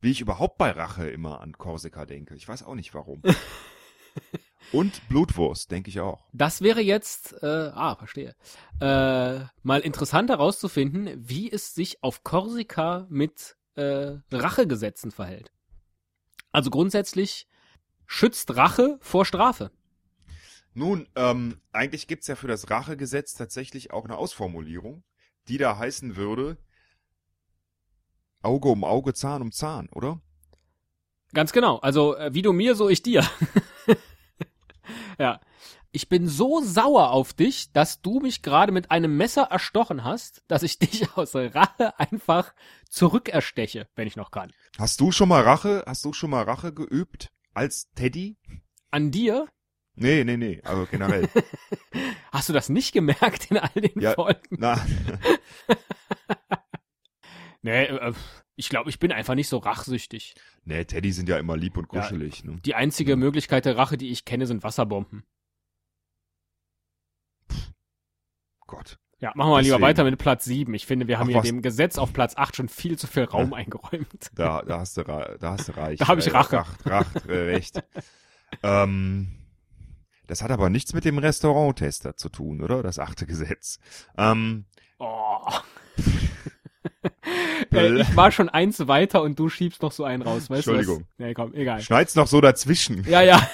Wie 0.00 0.10
ich 0.10 0.20
überhaupt 0.20 0.58
bei 0.58 0.72
Rache 0.72 1.08
immer 1.08 1.40
an 1.40 1.56
Korsika 1.56 2.04
denke. 2.04 2.34
Ich 2.34 2.48
weiß 2.48 2.64
auch 2.64 2.74
nicht 2.74 2.94
warum. 2.94 3.22
Und 4.72 5.08
Blutwurst, 5.08 5.70
denke 5.70 5.90
ich 5.90 6.00
auch. 6.00 6.26
Das 6.32 6.60
wäre 6.60 6.80
jetzt, 6.80 7.34
äh, 7.42 7.70
ah, 7.72 7.94
verstehe, 7.96 8.34
äh, 8.80 9.40
mal 9.62 9.80
interessant 9.80 10.30
herauszufinden, 10.30 11.10
wie 11.16 11.50
es 11.50 11.74
sich 11.74 12.02
auf 12.02 12.24
Korsika 12.24 13.06
mit 13.08 13.56
äh, 13.74 14.16
Rachegesetzen 14.32 15.10
verhält. 15.10 15.52
Also 16.50 16.70
grundsätzlich 16.70 17.46
schützt 18.06 18.56
Rache 18.56 18.98
vor 19.00 19.24
Strafe. 19.24 19.70
Nun, 20.74 21.08
ähm, 21.14 21.60
eigentlich 21.72 22.06
gibt's 22.06 22.26
ja 22.26 22.36
für 22.36 22.48
das 22.48 22.68
Rachegesetz 22.70 23.34
tatsächlich 23.34 23.92
auch 23.92 24.04
eine 24.04 24.16
Ausformulierung, 24.16 25.04
die 25.48 25.58
da 25.58 25.78
heißen 25.78 26.16
würde 26.16 26.58
Auge 28.42 28.68
um 28.68 28.84
Auge, 28.84 29.12
Zahn 29.14 29.42
um 29.42 29.52
Zahn, 29.52 29.88
oder? 29.90 30.20
Ganz 31.32 31.52
genau. 31.52 31.78
Also 31.78 32.16
äh, 32.16 32.32
wie 32.32 32.42
du 32.42 32.52
mir, 32.52 32.74
so 32.74 32.88
ich 32.88 33.02
dir. 33.02 33.26
ja. 35.18 35.40
Ich 35.92 36.08
bin 36.10 36.28
so 36.28 36.60
sauer 36.62 37.10
auf 37.10 37.32
dich, 37.32 37.72
dass 37.72 38.02
du 38.02 38.20
mich 38.20 38.42
gerade 38.42 38.70
mit 38.70 38.90
einem 38.90 39.16
Messer 39.16 39.44
erstochen 39.44 40.04
hast, 40.04 40.42
dass 40.46 40.62
ich 40.62 40.78
dich 40.78 41.08
aus 41.16 41.34
Rache 41.34 41.98
einfach 41.98 42.52
zurückersteche, 42.90 43.88
wenn 43.96 44.06
ich 44.06 44.16
noch 44.16 44.30
kann. 44.30 44.52
Hast 44.78 45.00
du 45.00 45.10
schon 45.12 45.28
mal 45.30 45.42
Rache, 45.42 45.84
hast 45.86 46.04
du 46.04 46.12
schon 46.12 46.30
mal 46.30 46.42
Rache 46.42 46.74
geübt 46.74 47.30
als 47.54 47.90
Teddy? 47.94 48.36
An 48.90 49.10
dir? 49.10 49.46
Nee, 49.98 50.24
nee, 50.24 50.36
nee, 50.36 50.60
also 50.62 50.86
generell. 50.90 51.26
Hast 52.30 52.50
du 52.50 52.52
das 52.52 52.68
nicht 52.68 52.92
gemerkt 52.92 53.50
in 53.50 53.56
all 53.56 53.70
den 53.80 53.98
Ja. 53.98 54.12
Folgen? 54.12 54.42
Na, 54.50 54.78
Nee, 57.66 57.86
äh, 57.86 58.12
ich 58.54 58.68
glaube, 58.68 58.90
ich 58.90 59.00
bin 59.00 59.10
einfach 59.10 59.34
nicht 59.34 59.48
so 59.48 59.58
rachsüchtig. 59.58 60.36
nee, 60.64 60.84
Teddy 60.84 61.10
sind 61.10 61.28
ja 61.28 61.36
immer 61.36 61.56
lieb 61.56 61.76
und 61.76 61.92
Ja. 61.92 62.00
kuschelig, 62.00 62.44
ne? 62.44 62.60
Die 62.64 62.76
einzige 62.76 63.16
Möglichkeit 63.16 63.64
der 63.64 63.76
Rache, 63.76 63.96
die 63.96 64.10
ich 64.10 64.24
kenne, 64.24 64.46
sind 64.46 64.62
Wasserbomben. 64.62 65.24
Gott. 68.68 68.98
Ja, 69.18 69.32
machen 69.34 69.48
wir 69.48 69.52
mal 69.54 69.62
lieber 69.62 69.76
Deswegen. 69.76 69.82
weiter 69.82 70.04
mit 70.04 70.18
Platz 70.18 70.44
7. 70.44 70.74
Ich 70.74 70.86
finde, 70.86 71.08
wir 71.08 71.18
haben 71.18 71.26
Ach, 71.28 71.32
hier 71.32 71.38
was? 71.38 71.46
dem 71.46 71.60
Gesetz 71.62 71.98
auf 71.98 72.12
Platz 72.12 72.34
8 72.36 72.54
schon 72.54 72.68
viel 72.68 72.96
zu 72.98 73.06
viel 73.08 73.24
Raum 73.24 73.52
eingeräumt. 73.54 74.30
Da, 74.34 74.62
da 74.62 74.78
hast 74.80 74.96
du, 74.96 75.02
da 75.02 75.36
hast 75.40 75.68
du 75.68 75.72
reich. 75.76 75.98
Da 75.98 76.06
hab 76.08 76.18
ich 76.18 76.26
äh, 76.28 76.30
Rache. 76.30 76.56
Racht, 76.58 76.86
Racht, 76.86 77.26
äh, 77.26 77.32
recht. 77.36 77.82
ähm, 78.62 79.28
das 80.28 80.42
hat 80.42 80.50
aber 80.52 80.70
nichts 80.70 80.92
mit 80.92 81.04
dem 81.04 81.18
Restauranttester 81.18 82.16
zu 82.16 82.28
tun, 82.28 82.62
oder? 82.62 82.82
Das 82.84 82.98
achte 83.00 83.26
Gesetz. 83.26 83.78
Ähm, 84.16 84.66
Oh. 84.98 85.50
Ich 87.70 88.16
war 88.16 88.30
schon 88.32 88.48
eins 88.48 88.86
weiter 88.86 89.22
und 89.22 89.38
du 89.38 89.48
schiebst 89.48 89.80
noch 89.82 89.90
so 89.92 90.04
einen 90.04 90.22
raus, 90.22 90.50
weißt 90.50 90.66
Entschuldigung. 90.68 90.98
du? 90.98 91.04
was? 91.04 91.18
Nee, 91.26 91.34
komm, 91.34 91.54
egal. 91.54 91.80
Schneid's 91.80 92.14
noch 92.14 92.26
so 92.26 92.40
dazwischen. 92.40 93.04
Ja, 93.08 93.22
ja. 93.22 93.40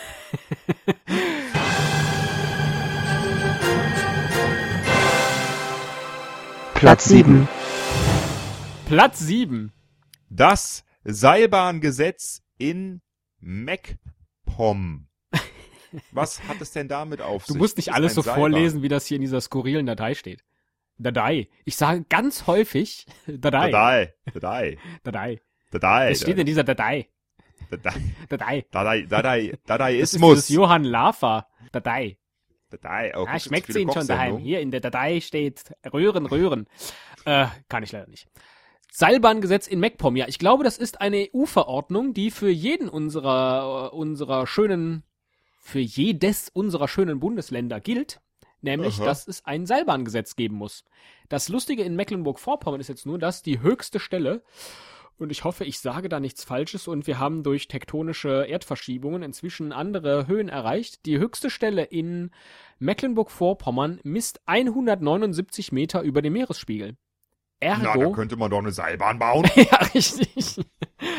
Platz 6.75 7.05
7, 7.05 7.49
Platz 8.87 9.21
7. 9.21 9.73
Das 10.31 10.85
Seilbahngesetz 11.05 12.43
in 12.59 13.01
MacPom. 13.41 15.07
Was 16.13 16.43
hat 16.49 16.61
es 16.61 16.73
denn 16.73 16.89
damit 16.89 17.21
auf 17.21 17.45
Du 17.47 17.53
sich? 17.53 17.61
musst 17.61 17.77
nicht 17.77 17.93
alles 17.93 18.15
so 18.15 18.23
Seilbahn. 18.23 18.41
vorlesen, 18.41 18.83
wie 18.83 18.89
das 18.89 19.07
hier 19.07 19.17
in 19.17 19.21
dieser 19.23 19.41
skurrilen 19.41 19.87
Datei 19.87 20.15
steht. 20.15 20.43
Datei. 21.03 21.49
Ich 21.65 21.77
sage 21.77 22.05
ganz 22.09 22.47
häufig 22.47 23.07
Datei. 23.27 23.71
Datei. 23.71 24.15
Datei. 24.33 24.79
Datei. 25.03 25.41
Datei. 25.71 26.11
Es 26.11 26.21
steht 26.23 26.39
in 26.39 26.47
dieser 26.47 26.65
Datei. 26.65 27.09
Datei. 27.71 27.93
Datei. 28.29 28.67
Datei. 28.71 29.03
Datei. 29.07 29.47
Das 29.49 29.53
ist 29.61 29.71
Dadaismus. 29.71 30.49
Johann 30.49 30.85
Laffer. 30.85 31.47
Datei. 31.73 32.19
Datei. 32.71 33.13
Oh, 33.17 33.27
Ah, 33.29 33.35
du 33.35 33.41
schmeckt 33.41 33.67
viele 33.67 33.81
Ihnen 33.81 33.93
schon 33.93 34.07
daheim. 34.07 34.39
Hier 34.39 34.61
in 34.61 34.71
der 34.71 34.81
Datei 34.81 35.21
steht 35.21 35.73
Röhren, 35.93 36.27
Röhren. 36.27 36.67
Äh, 37.25 37.47
kann 37.69 37.83
ich 37.83 37.93
leider 37.93 38.09
nicht. 38.09 38.27
Seilbahngesetz 38.91 39.67
in 39.67 39.81
MacPom. 39.81 40.17
Ja, 40.17 40.27
ich 40.29 40.39
glaube, 40.39 40.65
das 40.65 40.77
ist 40.77 41.01
eine 41.01 41.29
EU-Verordnung, 41.35 42.13
die 42.13 42.31
für 42.31 42.51
jeden 42.51 42.89
unserer, 42.89 43.91
äh, 43.93 43.97
unserer 43.97 44.47
schönen, 44.47 45.03
für 45.61 45.79
jedes 45.81 46.51
unserer 46.51 46.89
schönen 46.89 47.19
Bundesländer 47.21 47.81
gilt. 47.81 48.21
Nämlich, 48.63 48.99
Aha. 48.99 49.05
dass 49.05 49.29
es 49.29 49.45
ein 49.45 49.67
Seilbahngesetz 49.67 50.37
geben 50.37 50.57
muss. 50.57 50.85
Das 51.29 51.49
Lustige 51.49 51.83
in 51.83 51.97
Mecklenburg-Vorpommern 51.97 52.81
ist 52.81 52.89
jetzt 52.89 53.07
nur, 53.07 53.19
dass 53.19 53.43
die 53.43 53.61
höchste 53.61 53.99
Stelle, 53.99 54.43
und 55.19 55.31
ich 55.31 55.45
hoffe, 55.45 55.65
ich 55.65 55.81
sage 55.81 56.09
da 56.09 56.21
nichts 56.21 56.45
Falsches, 56.45 56.87
und 56.87 57.07
wir 57.07 57.19
haben 57.19 57.43
durch 57.43 57.69
tektonische 57.69 58.47
Erdverschiebungen 58.49 59.23
inzwischen 59.23 59.73
andere 59.73 60.29
Höhen 60.29 60.49
erreicht. 60.49 61.05
Die 61.07 61.19
höchste 61.19 61.51
Stelle 61.51 61.83
in 61.83 62.31
Mecklenburg-Vorpommern 62.79 64.01
misst 64.05 64.41
179 64.47 65.73
Meter 65.73 66.03
über 66.03 66.23
dem 66.23 66.35
Meeresspiegel. 66.35 66.97
Na, 67.61 67.79
da 67.79 67.95
Ergo, 67.95 68.13
könnte 68.13 68.37
man 68.37 68.51
doch 68.51 68.59
eine 68.59 68.73
Seilbahn 68.73 69.19
bauen. 69.19 69.49
ja, 69.55 69.77
richtig. 69.95 70.61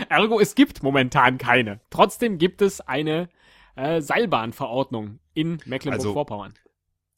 Ergo, 0.10 0.40
es 0.40 0.56
gibt 0.56 0.84
momentan 0.84 1.38
keine. 1.38 1.80
Trotzdem 1.90 2.38
gibt 2.38 2.62
es 2.62 2.82
eine 2.82 3.30
äh, 3.76 4.02
Seilbahnverordnung 4.02 5.20
in 5.34 5.60
Mecklenburg-Vorpommern. 5.66 6.54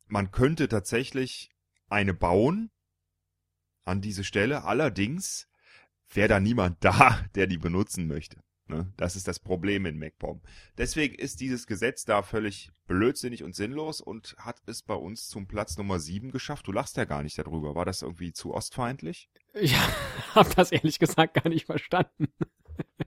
Man 0.07 0.31
könnte 0.31 0.67
tatsächlich 0.67 1.49
eine 1.87 2.13
bauen 2.13 2.71
an 3.83 4.01
diese 4.01 4.23
Stelle. 4.23 4.63
Allerdings 4.63 5.47
wäre 6.09 6.27
da 6.27 6.39
niemand 6.39 6.77
da, 6.83 7.25
der 7.35 7.47
die 7.47 7.57
benutzen 7.57 8.07
möchte. 8.07 8.43
Ne? 8.67 8.91
Das 8.97 9.15
ist 9.15 9.27
das 9.27 9.39
Problem 9.39 9.85
in 9.85 9.99
MacPom. 9.99 10.41
Deswegen 10.77 11.13
ist 11.13 11.39
dieses 11.39 11.67
Gesetz 11.67 12.03
da 12.03 12.23
völlig 12.23 12.71
blödsinnig 12.87 13.43
und 13.43 13.55
sinnlos 13.55 14.01
und 14.01 14.35
hat 14.39 14.61
es 14.65 14.81
bei 14.81 14.95
uns 14.95 15.27
zum 15.27 15.47
Platz 15.47 15.77
Nummer 15.77 15.99
7 15.99 16.31
geschafft. 16.31 16.65
Du 16.67 16.71
lachst 16.71 16.97
ja 16.97 17.05
gar 17.05 17.21
nicht 17.21 17.37
darüber. 17.37 17.75
War 17.75 17.85
das 17.85 18.01
irgendwie 18.01 18.33
zu 18.33 18.53
ostfeindlich? 18.55 19.29
Ich 19.53 19.75
habe 20.35 20.49
das 20.55 20.71
ehrlich 20.71 20.97
gesagt 20.97 21.35
gar 21.35 21.49
nicht 21.49 21.67
verstanden. 21.67 22.27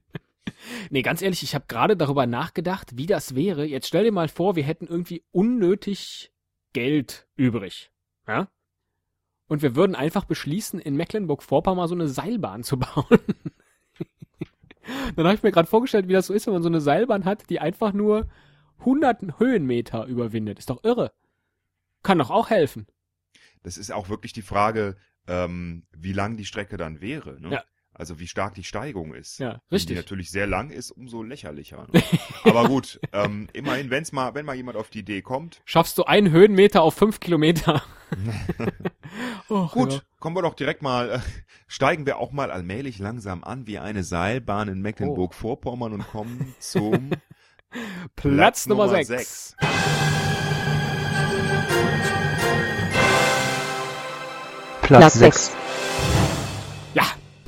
nee, 0.91 1.03
ganz 1.03 1.23
ehrlich, 1.23 1.43
ich 1.43 1.57
habe 1.57 1.67
gerade 1.67 1.97
darüber 1.97 2.27
nachgedacht, 2.27 2.97
wie 2.97 3.07
das 3.07 3.35
wäre. 3.35 3.65
Jetzt 3.65 3.89
stell 3.89 4.05
dir 4.05 4.13
mal 4.13 4.29
vor, 4.29 4.55
wir 4.55 4.65
hätten 4.65 4.87
irgendwie 4.87 5.25
unnötig 5.33 6.33
Geld 6.73 7.27
übrig. 7.37 7.91
Ja? 8.27 8.49
Und 9.47 9.63
wir 9.63 9.75
würden 9.75 9.95
einfach 9.95 10.25
beschließen, 10.25 10.79
in 10.79 10.97
Mecklenburg-Vorpommern 10.97 11.89
so 11.89 11.95
eine 11.95 12.09
Seilbahn 12.09 12.63
zu 12.63 12.79
bauen. 12.79 13.19
Dann 15.17 15.27
habe 15.27 15.35
ich 15.35 15.43
mir 15.43 15.53
gerade 15.53 15.69
vorgestellt, 15.69 16.09
wie 16.09 16.13
das 16.13 16.27
so 16.27 16.35
ist, 16.35 16.47
wenn 16.47 16.55
man 16.55 16.63
so 16.63 16.69
eine 16.69 16.81
Seilbahn 16.81 17.25
hat, 17.25 17.51
die 17.51 17.61
einfach 17.61 17.93
nur 17.93 18.29
100 18.81 19.39
Höhenmeter 19.39 20.07
überwindet. 20.07 20.59
Ist 20.59 20.71
doch 20.71 20.83
irre. 20.85 21.13
Kann 22.03 22.19
doch 22.19 22.31
auch 22.31 22.51
helfen. 22.51 22.87
Das 23.63 23.77
ist 23.77 23.91
auch 23.91 24.09
wirklich 24.09 24.33
die 24.33 24.43
Frage, 24.43 24.97
ähm, 25.27 25.87
wie 25.93 26.13
lang 26.13 26.37
die 26.37 26.45
Strecke 26.45 26.77
dann 26.77 27.01
wäre. 27.01 27.41
Ne? 27.41 27.51
Ja. 27.51 27.65
Also 27.99 28.21
wie 28.21 28.29
stark 28.29 28.55
die 28.55 28.63
Steigung 28.63 29.13
ist. 29.13 29.41
Ja, 29.41 29.55
Wenn 29.55 29.59
die 29.71 29.75
richtig. 29.75 29.97
natürlich 29.97 30.31
sehr 30.31 30.47
lang 30.47 30.71
ist, 30.71 30.93
umso 30.93 31.25
lächerlicher. 31.25 31.89
Ne? 31.93 32.01
Aber 32.45 32.69
gut, 32.69 33.01
ähm, 33.13 33.49
immerhin, 33.53 33.91
wenn's 33.91 34.13
mal, 34.13 34.35
wenn 34.35 34.47
mal 34.47 34.55
jemand 34.55 34.77
auf 34.79 34.89
die 34.89 35.01
Idee 35.01 35.21
kommt, 35.21 35.61
Schaffst 35.65 35.99
du 35.99 36.05
einen 36.05 36.31
Höhenmeter 36.31 36.83
auf 36.83 36.95
fünf 36.95 37.19
Kilometer? 37.19 37.83
Gut, 39.49 39.93
ja. 39.93 40.01
kommen 40.21 40.37
wir 40.37 40.43
doch 40.43 40.55
direkt 40.55 40.81
mal, 40.81 41.11
äh, 41.11 41.19
steigen 41.67 42.07
wir 42.07 42.19
auch 42.19 42.31
mal 42.33 42.51
allmählich 42.51 42.99
langsam 43.01 43.43
an 43.43 43.67
wie 43.67 43.79
eine 43.79 44.05
Seilbahn 44.05 44.69
in 44.69 44.81
Mecklenburg-Vorpommern 44.81 45.93
und 45.93 46.09
kommen 46.09 46.55
zum 46.61 47.11
Platz, 48.17 48.67
Nummer 48.67 48.87
Nummer 48.87 49.05
6. 49.05 49.09
sechs. 49.09 49.57
Platz 54.83 55.15
6, 55.15 55.51
Ja, 55.51 55.68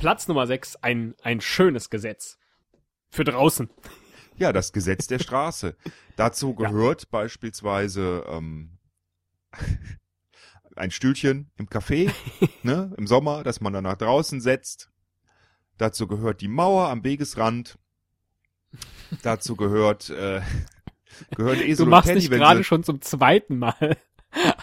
Platz 0.01 0.27
Nummer 0.27 0.47
6. 0.47 0.77
Ein, 0.77 1.13
ein 1.21 1.41
schönes 1.41 1.91
Gesetz. 1.91 2.39
Für 3.11 3.23
draußen. 3.23 3.69
Ja, 4.35 4.51
das 4.51 4.73
Gesetz 4.73 5.05
der 5.05 5.19
Straße. 5.19 5.75
Dazu 6.15 6.55
gehört 6.55 7.11
beispielsweise 7.11 8.25
ähm, 8.27 8.79
ein 10.75 10.89
Stühlchen 10.89 11.51
im 11.55 11.67
Café, 11.67 12.11
ne, 12.63 12.91
im 12.97 13.05
Sommer, 13.05 13.43
dass 13.43 13.61
man 13.61 13.73
dann 13.73 13.83
nach 13.83 13.95
draußen 13.95 14.41
setzt. 14.41 14.89
Dazu 15.77 16.07
gehört 16.07 16.41
die 16.41 16.47
Mauer 16.47 16.89
am 16.89 17.03
Wegesrand. 17.03 17.77
Dazu 19.21 19.55
gehört 19.55 20.09
äh, 20.09 20.41
gehören 21.35 21.59
Du 21.59 21.63
Esel 21.63 21.83
und 21.83 21.91
machst 21.91 22.07
Teddy, 22.07 22.21
dich 22.21 22.31
gerade 22.31 22.63
schon 22.63 22.83
zum 22.83 23.01
zweiten 23.01 23.59
Mal 23.59 23.97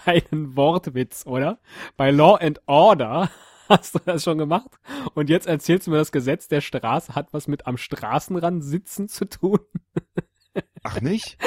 einen 0.04 0.56
Wortwitz, 0.56 1.26
oder? 1.26 1.60
Bei 1.96 2.10
Law 2.10 2.34
and 2.40 2.60
Order 2.66 3.30
hast 3.78 3.94
du 3.94 3.98
das 4.04 4.24
schon 4.24 4.38
gemacht. 4.38 4.70
Und 5.14 5.30
jetzt 5.30 5.46
erzählst 5.46 5.86
du 5.86 5.90
mir, 5.90 5.98
das 5.98 6.12
Gesetz 6.12 6.48
der 6.48 6.60
Straße 6.60 7.14
hat 7.14 7.32
was 7.32 7.48
mit 7.48 7.66
am 7.66 7.76
Straßenrand 7.76 8.64
sitzen 8.64 9.08
zu 9.08 9.26
tun. 9.26 9.60
Ach 10.82 11.00
nicht? 11.00 11.38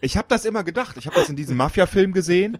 Ich 0.00 0.16
habe 0.16 0.28
das 0.28 0.44
immer 0.44 0.64
gedacht. 0.64 0.96
Ich 0.96 1.06
habe 1.06 1.16
das 1.16 1.28
in 1.28 1.36
diesem 1.36 1.56
Mafia-Film 1.56 2.12
gesehen. 2.12 2.58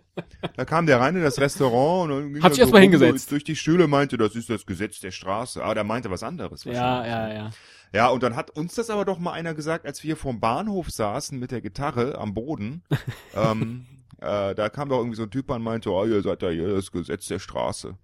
Da 0.56 0.64
kam 0.64 0.86
der 0.86 1.00
rein 1.00 1.16
in 1.16 1.22
das 1.22 1.40
Restaurant 1.40 2.10
und 2.10 2.18
dann 2.18 2.32
ging 2.34 2.42
Hat 2.42 2.52
er 2.52 2.54
sich 2.54 2.60
erst 2.60 2.72
mal 2.72 2.78
rum, 2.78 2.90
hingesetzt. 2.90 3.28
So 3.28 3.30
durch 3.30 3.44
die 3.44 3.56
Stühle 3.56 3.86
meinte, 3.86 4.18
das 4.18 4.34
ist 4.34 4.50
das 4.50 4.66
Gesetz 4.66 5.00
der 5.00 5.10
Straße. 5.10 5.62
Aber 5.62 5.74
der 5.74 5.84
meinte 5.84 6.10
was 6.10 6.22
anderes. 6.22 6.64
Ja, 6.64 7.06
ja, 7.06 7.32
ja. 7.32 7.50
Ja, 7.92 8.08
und 8.08 8.24
dann 8.24 8.34
hat 8.34 8.50
uns 8.50 8.74
das 8.74 8.90
aber 8.90 9.04
doch 9.04 9.18
mal 9.18 9.32
einer 9.32 9.54
gesagt, 9.54 9.86
als 9.86 10.02
wir 10.02 10.16
vorm 10.16 10.40
Bahnhof 10.40 10.90
saßen 10.90 11.38
mit 11.38 11.52
der 11.52 11.60
Gitarre 11.60 12.18
am 12.18 12.34
Boden. 12.34 12.82
ähm, 13.34 13.86
äh, 14.20 14.54
da 14.54 14.68
kam 14.68 14.88
doch 14.88 14.98
irgendwie 14.98 15.16
so 15.16 15.22
ein 15.22 15.30
Typ 15.30 15.50
an 15.50 15.58
und 15.58 15.62
meinte, 15.62 15.90
oh, 15.90 16.04
ihr 16.04 16.22
seid 16.22 16.42
ja 16.42 16.50
hier 16.50 16.74
das 16.74 16.90
Gesetz 16.90 17.28
der 17.28 17.38
Straße. 17.38 17.96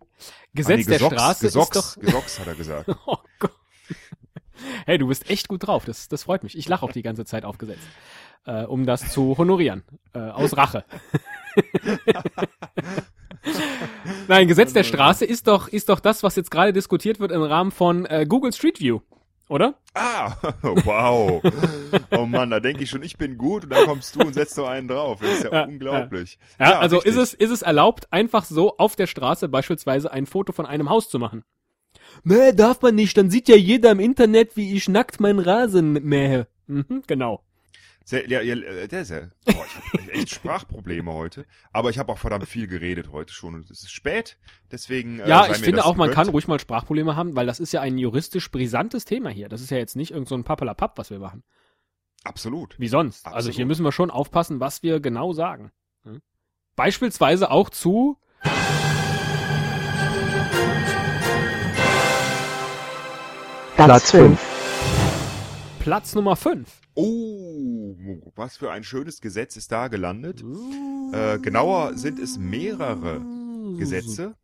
Gesetz 0.55 0.75
Ah, 0.75 0.77
nee, 0.77 0.85
der 0.85 0.99
Gesocks, 0.99 1.15
Straße 1.15 1.47
Gesocks, 1.47 1.77
ist 1.77 1.97
doch... 1.97 2.03
Gesocks, 2.07 2.41
hat 2.41 2.47
er 2.47 2.55
gesagt. 2.55 2.89
Oh 3.07 3.17
Gott. 3.39 3.53
Hey, 4.85 4.99
du 4.99 5.07
bist 5.07 5.31
echt 5.31 5.49
gut 5.49 5.67
drauf. 5.67 5.85
Das, 5.87 6.09
das 6.09 6.25
freut 6.25 6.43
mich. 6.43 6.57
Ich 6.57 6.69
lache 6.69 6.85
auch 6.85 6.93
die 6.93 7.03
ganze 7.03 7.25
Zeit 7.25 7.45
aufgesetzt. 7.45 7.81
Äh, 8.45 8.65
um 8.65 8.85
das 8.87 9.11
zu 9.11 9.37
honorieren. 9.39 9.85
Äh, 10.13 10.19
aus 10.19 10.57
Rache. 10.57 10.85
Nein, 14.29 14.49
Gesetz 14.49 14.73
der 14.73 14.85
Straße 14.85 15.25
ist 15.25 15.47
doch, 15.47 15.69
ist 15.69 15.89
doch 15.89 16.01
das, 16.01 16.23
was 16.23 16.37
jetzt 16.37 16.51
gerade 16.51 16.73
diskutiert 16.73 17.21
wird 17.21 17.33
im 17.33 17.43
Rahmen 17.43 17.71
von 17.71 18.05
äh, 18.07 18.27
Google 18.29 18.53
Street 18.53 18.81
View. 18.81 19.01
Oder? 19.51 19.75
Ah, 19.95 20.37
wow. 20.63 21.43
Oh 22.13 22.25
Mann, 22.25 22.51
da 22.51 22.61
denke 22.61 22.85
ich 22.85 22.91
schon, 22.91 23.03
ich 23.03 23.19
bin 23.19 23.37
gut 23.37 23.65
und 23.65 23.71
dann 23.71 23.85
kommst 23.85 24.15
du 24.15 24.21
und 24.21 24.33
setzt 24.33 24.55
so 24.55 24.65
einen 24.65 24.87
drauf. 24.87 25.19
Das 25.21 25.31
ist 25.33 25.43
ja, 25.45 25.53
Ja, 25.53 25.65
unglaublich. 25.65 26.39
Ja, 26.61 26.79
also 26.79 26.99
richtig. 26.99 27.15
ist 27.17 27.19
es, 27.19 27.35
ist 27.35 27.51
es 27.51 27.63
erlaubt, 27.63 28.07
einfach 28.13 28.45
so 28.45 28.77
auf 28.79 28.95
der 28.95 29.09
Straße 29.09 29.49
beispielsweise 29.49 30.13
ein 30.13 30.27
Foto 30.27 30.53
von 30.53 30.67
einem 30.67 30.89
Haus 30.89 31.09
zu 31.09 31.19
machen? 31.19 31.43
Nee, 32.23 32.53
darf 32.53 32.81
man 32.81 32.95
nicht. 32.95 33.17
Dann 33.17 33.29
sieht 33.29 33.49
ja 33.49 33.57
jeder 33.57 33.91
im 33.91 33.99
Internet, 33.99 34.57
wie 34.57 34.73
ich 34.77 34.89
nackt 34.89 35.19
meinen 35.19 35.41
Rasen 35.41 35.95
mähe. 35.95 36.47
Mhm, 36.69 37.03
genau. 37.09 37.43
Sehr, 38.05 38.29
ja, 38.29 38.41
ja, 38.41 38.55
äh, 38.57 38.89
der 38.89 39.03
ist 39.03 39.11
ja. 39.11 39.21
Boah, 39.45 39.65
ich 39.67 39.77
habe 40.01 40.13
echt 40.13 40.31
Sprachprobleme 40.35 41.13
heute. 41.13 41.47
Aber 41.73 41.91
ich 41.91 41.99
habe 41.99 42.13
auch 42.13 42.19
verdammt 42.19 42.49
viel 42.49 42.67
geredet 42.67 43.13
heute 43.13 43.33
schon 43.33 43.55
und 43.55 43.71
es 43.71 43.83
ist 43.83 43.93
spät. 43.93 44.39
Deswegen. 44.71 45.21
Äh, 45.21 45.29
Ja, 45.29 45.45
sei 45.45 45.53
ich 45.53 45.59
mir 45.59 45.65
finde 45.65 45.77
das 45.79 45.87
auch, 45.87 45.97
man 45.97 46.11
kann 46.11 46.29
ruhig 46.29 46.49
mal 46.49 46.59
Sprachprobleme 46.59 47.15
haben, 47.15 47.37
weil 47.37 47.47
das 47.47 47.61
ist 47.61 47.73
ja 47.73 47.81
ein 47.81 47.99
juristisch 47.99 48.51
brisantes 48.51 49.05
Thema 49.05 49.31
hier. 49.31 49.49
Das 49.49 49.61
ist 49.61 49.71
ja 49.71 49.77
jetzt 49.79 49.97
nicht 49.97 50.13
irgend 50.13 50.29
so 50.29 50.35
ein 50.35 50.45
Pappelapapp, 50.45 50.99
was 50.99 51.11
wir 51.11 51.19
machen. 51.19 51.45
Absolut. 52.25 52.79
Wie 52.79 52.89
sonst. 52.89 53.27
Also 53.27 53.37
Absolut. 53.37 53.57
hier 53.57 53.67
müssen 53.67 53.85
wir 53.85 53.93
schon 53.93 54.11
aufpassen, 54.11 54.61
was 54.61 54.83
wir 54.83 55.01
genau 55.01 55.33
sagen. 55.33 55.71
Hm? 56.05 56.21
Beispielsweise 56.77 57.51
auch 57.51 57.71
zu 57.71 58.19
Platz 63.77 64.11
5, 64.11 64.39
Platz 65.91 66.15
Nummer 66.15 66.37
5. 66.37 66.71
Oh, 66.95 67.97
was 68.37 68.57
für 68.57 68.71
ein 68.71 68.85
schönes 68.85 69.21
Gesetz 69.21 69.57
ist 69.57 69.73
da 69.73 69.89
gelandet. 69.89 70.41
Äh, 71.13 71.41
genauer 71.41 71.99
sind 71.99 72.21
es 72.21 72.39
mehrere 72.39 73.21
Gesetze. 73.77 74.37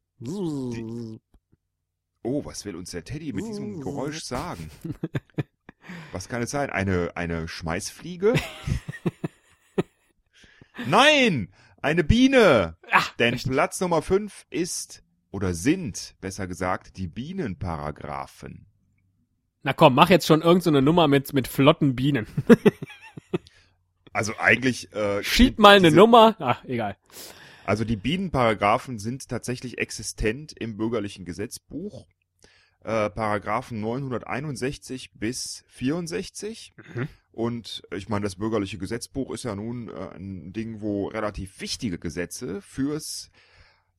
Oh, 2.24 2.44
was 2.44 2.64
will 2.64 2.74
uns 2.74 2.90
der 2.90 3.04
Teddy 3.04 3.32
mit 3.32 3.46
diesem 3.46 3.80
Geräusch 3.80 4.24
sagen? 4.24 4.72
Was 6.10 6.28
kann 6.28 6.42
es 6.42 6.50
sein? 6.50 6.70
Eine, 6.70 7.12
eine 7.14 7.46
Schmeißfliege? 7.46 8.34
Nein! 10.88 11.52
Eine 11.80 12.02
Biene! 12.02 12.76
Ach, 12.90 13.14
Denn 13.18 13.34
richtig. 13.34 13.52
Platz 13.52 13.80
Nummer 13.80 14.02
5 14.02 14.46
ist, 14.50 15.04
oder 15.30 15.54
sind, 15.54 16.16
besser 16.20 16.48
gesagt, 16.48 16.96
die 16.96 17.06
Bienenparagraphen. 17.06 18.66
Na 19.66 19.72
komm, 19.72 19.96
mach 19.96 20.10
jetzt 20.10 20.28
schon 20.28 20.42
irgendeine 20.42 20.62
so 20.62 20.70
eine 20.70 20.82
Nummer 20.82 21.08
mit, 21.08 21.32
mit 21.32 21.48
flotten 21.48 21.96
Bienen. 21.96 22.26
Also 24.12 24.32
eigentlich. 24.38 24.90
Äh, 24.94 25.22
Schieb 25.22 25.58
mal 25.58 25.76
eine 25.76 25.90
Nummer. 25.90 26.36
Ach, 26.38 26.64
egal. 26.64 26.96
Also 27.66 27.84
die 27.84 27.96
Bienenparagraphen 27.96 28.98
sind 28.98 29.28
tatsächlich 29.28 29.76
existent 29.76 30.54
im 30.58 30.78
bürgerlichen 30.78 31.26
Gesetzbuch. 31.26 32.06
Äh, 32.82 33.10
Paragraphen 33.10 33.78
961 33.82 35.10
bis 35.12 35.64
64. 35.66 36.72
Mhm. 36.94 37.08
Und 37.30 37.82
ich 37.94 38.08
meine, 38.08 38.22
das 38.22 38.36
bürgerliche 38.36 38.78
Gesetzbuch 38.78 39.30
ist 39.32 39.42
ja 39.42 39.54
nun 39.54 39.90
äh, 39.90 40.14
ein 40.14 40.54
Ding, 40.54 40.80
wo 40.80 41.08
relativ 41.08 41.60
wichtige 41.60 41.98
Gesetze 41.98 42.62
fürs 42.62 43.30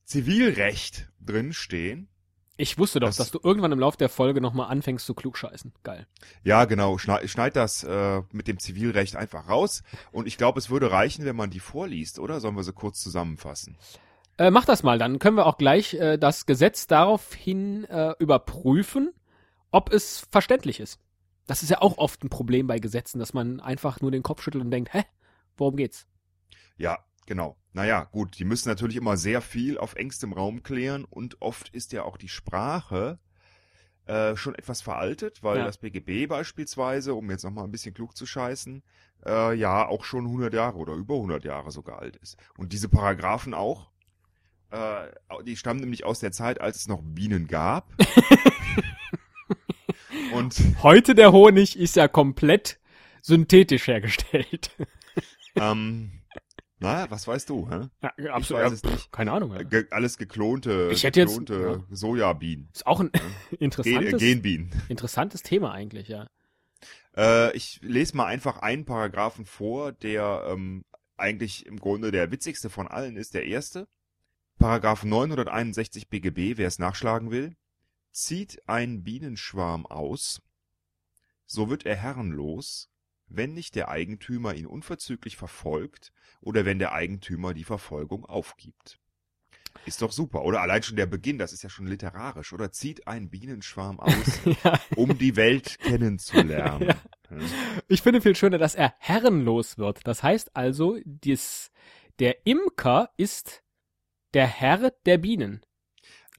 Zivilrecht 0.03 1.09
drinstehen. 1.23 2.09
Ich 2.59 2.77
wusste 2.79 2.99
doch, 2.99 3.07
Das- 3.09 3.17
dass 3.17 3.31
du 3.31 3.39
irgendwann 3.43 3.71
im 3.71 3.79
Laufe 3.79 3.97
der 3.97 4.09
Folge 4.09 4.41
nochmal 4.41 4.69
anfängst 4.71 5.05
zu 5.05 5.13
klugscheißen. 5.13 5.73
Geil. 5.83 6.07
Ja, 6.43 6.65
genau. 6.65 6.97
Schneid, 6.97 7.29
schneid 7.29 7.55
das 7.55 7.83
äh, 7.83 8.21
mit 8.31 8.47
dem 8.47 8.57
Zivilrecht 8.59 9.15
einfach 9.15 9.47
raus. 9.47 9.83
Und 10.11 10.27
ich 10.27 10.37
glaube, 10.37 10.59
es 10.59 10.69
würde 10.71 10.89
reichen, 10.91 11.23
wenn 11.25 11.35
man 11.35 11.51
die 11.51 11.59
vorliest, 11.59 12.17
oder? 12.19 12.39
Sollen 12.39 12.55
wir 12.55 12.63
sie 12.63 12.73
kurz 12.73 12.99
zusammenfassen? 13.01 13.77
Äh, 14.39 14.51
mach 14.51 14.65
das 14.65 14.83
mal, 14.83 14.97
dann 14.99 15.17
können 15.19 15.37
wir 15.37 15.45
auch 15.45 15.57
gleich 15.57 15.93
äh, 15.95 16.17
das 16.17 16.45
Gesetz 16.45 16.87
daraufhin 16.87 17.85
äh, 17.85 18.13
überprüfen, 18.19 19.11
ob 19.71 19.91
es 19.91 20.27
verständlich 20.31 20.79
ist. 20.79 20.99
Das 21.47 21.63
ist 21.63 21.69
ja 21.69 21.81
auch 21.81 21.97
oft 21.97 22.23
ein 22.23 22.29
Problem 22.29 22.67
bei 22.67 22.77
Gesetzen, 22.79 23.19
dass 23.19 23.33
man 23.33 23.59
einfach 23.59 24.01
nur 24.01 24.11
den 24.11 24.21
Kopf 24.23 24.41
schüttelt 24.43 24.63
und 24.63 24.71
denkt, 24.71 24.93
hä, 24.93 25.03
worum 25.57 25.75
geht's? 25.75 26.07
Ja, 26.77 26.99
genau. 27.27 27.57
Naja, 27.73 28.05
gut, 28.05 28.39
die 28.39 28.45
müssen 28.45 28.69
natürlich 28.69 28.95
immer 28.95 29.17
sehr 29.17 29.41
viel 29.41 29.77
auf 29.77 29.95
engstem 29.95 30.33
Raum 30.33 30.63
klären 30.63 31.05
und 31.05 31.39
oft 31.43 31.69
ist 31.69 31.91
ja 31.91 32.01
auch 32.03 32.17
die 32.17 32.29
Sprache 32.29 33.19
äh, 34.07 34.35
schon 34.35 34.55
etwas 34.55 34.81
veraltet, 34.81 35.43
weil 35.43 35.59
Ja. 35.59 35.65
das 35.65 35.77
BGB 35.77 36.27
beispielsweise, 36.27 37.13
um 37.13 37.29
jetzt 37.29 37.43
nochmal 37.43 37.65
ein 37.65 37.71
bisschen 37.71 37.93
klug 37.93 38.15
zu 38.17 38.25
scheißen, 38.25 38.81
äh, 39.25 39.53
ja 39.53 39.85
auch 39.85 40.05
schon 40.05 40.25
100 40.25 40.53
Jahre 40.53 40.77
oder 40.77 40.93
über 40.93 41.15
100 41.15 41.43
Jahre 41.43 41.69
sogar 41.71 41.99
alt 41.99 42.15
ist. 42.15 42.37
Und 42.57 42.71
diese 42.73 42.87
Paragraphen 42.89 43.53
auch, 43.53 43.91
äh, 44.71 45.07
die 45.45 45.57
stammen 45.57 45.81
nämlich 45.81 46.03
aus 46.05 46.19
der 46.19 46.31
Zeit, 46.31 46.61
als 46.61 46.77
es 46.77 46.87
noch 46.87 47.01
Bienen 47.03 47.47
gab. 47.47 47.91
und 50.33 50.55
Heute 50.83 51.15
der 51.15 51.31
Honig 51.31 51.77
ist 51.77 51.95
ja 51.95 52.07
komplett 52.07 52.79
synthetisch 53.21 53.87
hergestellt. 53.87 54.71
ähm, 55.55 56.11
naja, 56.79 57.09
was 57.09 57.27
weißt 57.27 57.49
du, 57.49 57.69
hä? 57.69 57.89
ja, 58.17 58.37
Ich 58.37 58.51
weiß 58.51 58.71
es 58.71 58.83
nicht. 58.83 59.11
Keine 59.11 59.31
Ahnung. 59.31 59.53
Ja. 59.53 59.63
Ge 59.63 59.87
alles 59.91 60.17
geklonte, 60.17 60.89
Ich 60.91 61.03
hätte 61.03 61.21
jetzt- 61.21 61.37
geklonte 61.39 61.83
Sojabienen. 61.89 62.69
Ist 62.73 62.85
auch 62.85 62.99
ein 62.99 63.11
Gen 63.49 63.57
interessantes, 63.59 64.19
Genbienen. 64.19 64.71
interessantes 64.89 65.43
Thema 65.43 65.71
eigentlich, 65.73 66.07
ja. 66.07 66.29
Äh, 67.15 67.55
ich 67.57 67.79
lese 67.81 68.15
mal 68.15 68.25
einfach 68.27 68.59
einen 68.59 68.85
Paragraphen 68.85 69.45
vor, 69.45 69.91
der 69.91 70.43
ähm, 70.49 70.85
eigentlich 71.17 71.65
im 71.65 71.79
Grunde 71.79 72.11
der 72.11 72.29
witzigste 72.31 72.69
von 72.69 72.87
allen 72.87 73.17
ist, 73.17 73.33
der 73.33 73.45
erste. 73.45 73.87
Paragraph 74.59 75.03
961 75.03 76.09
BGB, 76.09 76.57
wer 76.57 76.67
es 76.67 76.77
nachschlagen 76.79 77.31
will. 77.31 77.55
Zieht 78.11 78.61
ein 78.67 79.03
Bienenschwarm 79.03 79.85
aus, 79.85 80.41
so 81.45 81.69
wird 81.69 81.85
er 81.85 81.95
herrenlos, 81.95 82.89
wenn 83.27 83.53
nicht 83.53 83.75
der 83.75 83.89
Eigentümer 83.89 84.53
ihn 84.53 84.65
unverzüglich 84.65 85.37
verfolgt 85.37 86.13
oder 86.41 86.65
wenn 86.65 86.79
der 86.79 86.93
Eigentümer 86.93 87.53
die 87.53 87.63
Verfolgung 87.63 88.25
aufgibt. 88.25 88.99
Ist 89.85 90.01
doch 90.01 90.11
super, 90.11 90.43
oder? 90.43 90.61
Allein 90.61 90.83
schon 90.83 90.95
der 90.95 91.05
Beginn, 91.05 91.37
das 91.37 91.53
ist 91.53 91.63
ja 91.63 91.69
schon 91.69 91.87
literarisch, 91.87 92.51
oder? 92.51 92.71
Zieht 92.71 93.07
ein 93.07 93.29
Bienenschwarm 93.29 93.99
aus, 93.99 94.39
ja. 94.63 94.79
um 94.95 95.17
die 95.17 95.35
Welt 95.35 95.79
kennenzulernen. 95.79 96.93
Hm. 97.29 97.41
Ich 97.89 98.01
finde 98.03 98.21
viel 98.21 98.37
schöner, 98.37 98.57
dass 98.57 98.73
er 98.73 98.93
herrenlos 98.99 99.77
wird. 99.77 100.07
Das 100.07 100.23
heißt 100.23 100.55
also, 100.55 100.97
dies, 101.03 101.71
der 102.19 102.45
Imker 102.45 103.09
ist 103.17 103.65
der 104.33 104.47
Herr 104.47 104.91
der 105.05 105.17
Bienen. 105.17 105.59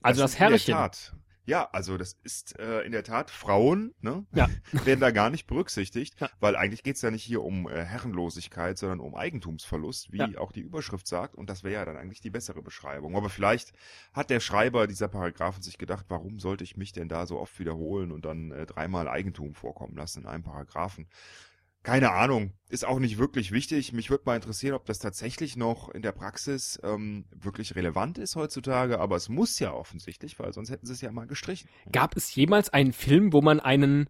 Also 0.01 0.21
das, 0.21 0.31
ist 0.31 0.37
in 0.37 0.39
der 0.39 0.49
Herrchen. 0.49 0.73
Tat. 0.73 1.15
Ja, 1.49 1.67
also 1.71 1.97
das 1.97 2.13
ist 2.23 2.59
äh, 2.59 2.81
in 2.81 2.91
der 2.91 3.03
Tat 3.03 3.31
Frauen, 3.31 3.95
ne? 4.01 4.23
Ja. 4.35 4.47
werden 4.85 4.99
da 4.99 5.09
gar 5.09 5.31
nicht 5.31 5.47
berücksichtigt, 5.47 6.19
Ja. 6.21 6.29
weil 6.39 6.55
eigentlich 6.55 6.83
geht's 6.83 7.01
ja 7.01 7.09
nicht 7.09 7.23
hier 7.23 7.41
um 7.43 7.67
äh, 7.67 7.83
Herrenlosigkeit, 7.83 8.77
sondern 8.77 8.99
um 8.99 9.15
Eigentumsverlust, 9.15 10.11
wie 10.11 10.17
Ja. 10.17 10.29
auch 10.37 10.51
die 10.51 10.61
Überschrift 10.61 11.07
sagt. 11.07 11.33
Und 11.33 11.49
das 11.49 11.63
wäre 11.63 11.73
ja 11.73 11.85
dann 11.85 11.97
eigentlich 11.97 12.21
die 12.21 12.29
bessere 12.29 12.61
Beschreibung. 12.61 13.15
Aber 13.15 13.29
vielleicht 13.31 13.73
hat 14.13 14.29
der 14.29 14.39
Schreiber 14.39 14.85
dieser 14.85 15.07
Paragraphen 15.07 15.63
sich 15.63 15.79
gedacht, 15.79 16.05
warum 16.09 16.39
sollte 16.39 16.63
ich 16.63 16.77
mich 16.77 16.91
denn 16.91 17.09
da 17.09 17.25
so 17.25 17.39
oft 17.39 17.57
wiederholen 17.59 18.11
und 18.11 18.25
dann 18.25 18.51
äh, 18.51 18.67
dreimal 18.67 19.07
Eigentum 19.07 19.55
vorkommen 19.55 19.95
lassen 19.95 20.21
in 20.21 20.27
einem 20.27 20.43
Paragraphen? 20.43 21.07
Keine 21.89 22.11
Ahnung, 22.11 22.53
ist 22.69 22.85
auch 22.85 22.99
nicht 22.99 23.17
wirklich 23.17 23.51
wichtig. 23.51 23.93
Mich 23.93 24.11
würde 24.11 24.25
mal 24.27 24.35
interessieren, 24.35 24.75
ob 24.75 24.85
das 24.85 24.99
tatsächlich 24.99 25.57
noch 25.57 25.89
in 25.89 26.03
der 26.03 26.11
Praxis 26.11 26.79
ähm, 26.83 27.25
wirklich 27.31 27.75
relevant 27.75 28.19
ist 28.19 28.35
heutzutage, 28.35 28.99
aber 28.99 29.15
es 29.15 29.27
muss 29.27 29.57
ja 29.57 29.73
offensichtlich, 29.73 30.37
weil 30.37 30.53
sonst 30.53 30.69
hätten 30.69 30.85
sie 30.85 30.93
es 30.93 31.01
ja 31.01 31.11
mal 31.11 31.25
gestrichen. 31.25 31.67
Gab 31.91 32.15
es 32.15 32.35
jemals 32.35 32.69
einen 32.69 32.93
Film, 32.93 33.33
wo 33.33 33.41
man 33.41 33.59
einen 33.59 34.07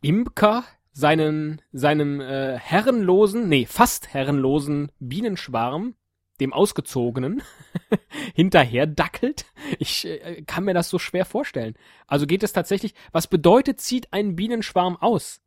Imker 0.00 0.64
seinen, 0.90 1.60
seinem 1.70 2.22
äh, 2.22 2.58
herrenlosen, 2.58 3.46
nee, 3.46 3.66
fast 3.66 4.14
herrenlosen 4.14 4.90
Bienenschwarm, 4.98 5.96
dem 6.40 6.54
ausgezogenen, 6.54 7.42
hinterher 8.34 8.86
dackelt? 8.86 9.44
Ich 9.78 10.06
äh, 10.06 10.44
kann 10.46 10.64
mir 10.64 10.72
das 10.72 10.88
so 10.88 10.98
schwer 10.98 11.26
vorstellen. 11.26 11.74
Also 12.06 12.26
geht 12.26 12.42
es 12.42 12.54
tatsächlich, 12.54 12.94
was 13.12 13.26
bedeutet, 13.26 13.82
zieht 13.82 14.14
ein 14.14 14.34
Bienenschwarm 14.34 14.96
aus? 14.96 15.42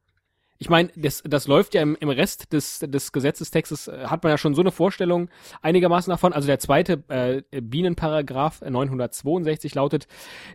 Ich 0.62 0.70
meine, 0.70 0.90
das, 0.98 1.24
das 1.26 1.48
läuft 1.48 1.74
ja 1.74 1.82
im, 1.82 1.96
im 2.02 2.10
Rest 2.10 2.52
des, 2.52 2.80
des 2.80 3.14
Gesetzestextes, 3.14 3.88
äh, 3.88 4.08
hat 4.08 4.24
man 4.24 4.32
ja 4.32 4.38
schon 4.38 4.54
so 4.54 4.62
eine 4.62 4.72
Vorstellung 4.72 5.30
einigermaßen 5.62 6.12
davon. 6.12 6.34
Also 6.34 6.48
der 6.48 6.60
zweite 6.60 7.02
äh, 7.08 7.62
Bienenparagraph 7.62 8.62
äh, 8.62 8.70
962 8.70 9.74
lautet, 9.76 10.08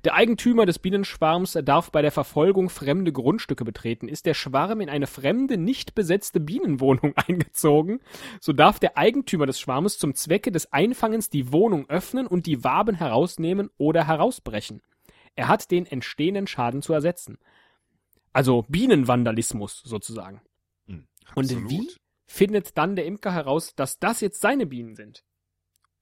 der 0.05 0.13
Eigentümer 0.13 0.67
des 0.67 0.79
Bienenschwarms 0.79 1.59
darf 1.65 1.91
bei 1.91 2.03
der 2.03 2.13
Verfolgung 2.13 2.69
fremde 2.69 3.13
Grundstücke 3.13 3.65
betreten. 3.65 4.07
Ist 4.07 4.27
der 4.27 4.35
Schwarm 4.35 4.83
in 4.83 4.91
eine 4.91 5.07
fremde, 5.07 5.57
nicht 5.57 5.95
besetzte 5.95 6.39
Bienenwohnung 6.39 7.15
eingezogen, 7.27 8.01
so 8.41 8.53
darf 8.53 8.79
der 8.79 8.99
Eigentümer 8.99 9.47
des 9.47 9.59
Schwarmes 9.59 9.97
zum 9.97 10.15
Zwecke 10.15 10.53
des 10.53 10.71
Einfangens 10.71 11.31
die 11.31 11.51
Wohnung 11.51 11.89
öffnen 11.89 12.27
und 12.27 12.45
die 12.45 12.63
Waben 12.63 12.95
herausnehmen 12.95 13.71
oder 13.79 14.07
herausbrechen. 14.07 14.83
Er 15.35 15.49
hat 15.49 15.71
den 15.71 15.87
entstehenden 15.87 16.47
Schaden 16.47 16.83
zu 16.83 16.93
ersetzen. 16.93 17.39
Also 18.35 18.65
Bienenvandalismus 18.69 19.81
sozusagen. 19.85 20.43
Hm, 20.87 21.07
Und 21.35 21.71
wie 21.71 21.91
findet 22.27 22.77
dann 22.77 22.97
der 22.97 23.07
Imker 23.07 23.33
heraus, 23.33 23.75
dass 23.75 23.99
das 23.99 24.21
jetzt 24.21 24.41
seine 24.41 24.67
Bienen 24.67 24.97
sind? 24.97 25.25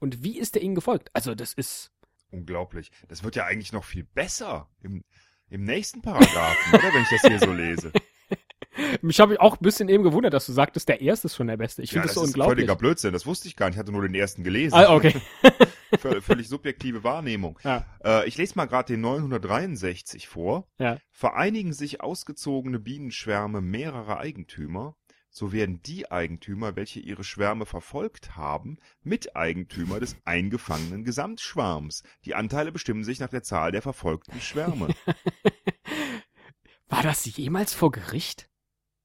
Und 0.01 0.25
wie 0.25 0.39
ist 0.39 0.57
er 0.57 0.63
ihnen 0.63 0.75
gefolgt? 0.75 1.11
Also 1.13 1.35
das 1.37 1.53
ist 1.53 1.93
Unglaublich. 2.31 2.91
Das 3.09 3.23
wird 3.23 3.37
ja 3.37 3.45
eigentlich 3.45 3.75
noch 3.75 3.85
viel 3.85 4.05
besser 4.05 4.71
im, 4.81 5.05
im 5.51 5.65
nächsten 5.65 6.01
Paragraphen, 6.01 6.73
oder? 6.73 6.95
Wenn 6.95 7.03
ich 7.03 7.09
das 7.11 7.21
hier 7.21 7.39
so 7.39 7.53
lese. 7.53 7.93
Mich 9.03 9.21
habe 9.21 9.35
ich 9.35 9.41
auch 9.41 9.57
ein 9.59 9.63
bisschen 9.63 9.91
eben 9.91 10.03
gewundert, 10.03 10.33
dass 10.33 10.47
du 10.47 10.53
sagtest, 10.53 10.89
der 10.89 11.03
erste 11.03 11.27
ist 11.27 11.37
schon 11.37 11.49
der 11.49 11.59
beste. 11.59 11.83
Ich 11.83 11.91
ja, 11.91 12.01
finde 12.01 12.09
das 12.09 12.15
das 12.15 12.23
so 12.23 12.23
ist 12.23 12.29
unglaublich. 12.31 12.57
völliger 12.57 12.77
Blödsinn. 12.77 13.13
Das 13.13 13.27
wusste 13.27 13.49
ich 13.49 13.57
gar 13.57 13.67
nicht. 13.67 13.75
Ich 13.77 13.79
hatte 13.81 13.93
nur 13.93 14.01
den 14.01 14.15
ersten 14.15 14.45
gelesen. 14.45 14.75
Ah, 14.75 14.95
okay. 14.95 15.15
Völ- 15.93 16.21
völlig 16.21 16.49
subjektive 16.49 17.05
Wahrnehmung. 17.05 17.59
Ja. 17.65 17.87
Äh, 18.05 18.29
ich 18.29 18.37
lese 18.37 18.55
mal 18.57 18.67
gerade 18.67 18.93
den 18.93 19.01
963 19.01 20.29
vor. 20.29 20.69
Ja. 20.79 20.99
Vereinigen 21.11 21.73
sich 21.73 22.01
ausgezogene 22.01 22.79
Bienenschwärme 22.79 23.61
mehrerer 23.61 24.19
Eigentümer, 24.19 24.97
so 25.31 25.53
werden 25.53 25.83
die 25.83 26.11
Eigentümer, 26.11 26.77
welche 26.77 27.01
ihre 27.01 27.25
Schwärme 27.25 27.65
verfolgt 27.65 28.37
haben, 28.37 28.77
Miteigentümer 29.03 29.99
des 29.99 30.17
eingefangenen 30.25 31.05
Gesamtschwarms. 31.05 32.03
Die 32.25 32.35
Anteile 32.35 32.71
bestimmen 32.71 33.03
sich 33.03 33.19
nach 33.19 33.31
der 33.31 33.43
Zahl 33.43 33.73
der 33.73 33.83
verfolgten 33.83 34.41
Schwärme. 34.41 34.89
War 36.89 37.03
das 37.03 37.25
jemals 37.25 37.73
vor 37.73 37.91
Gericht? 37.91 38.51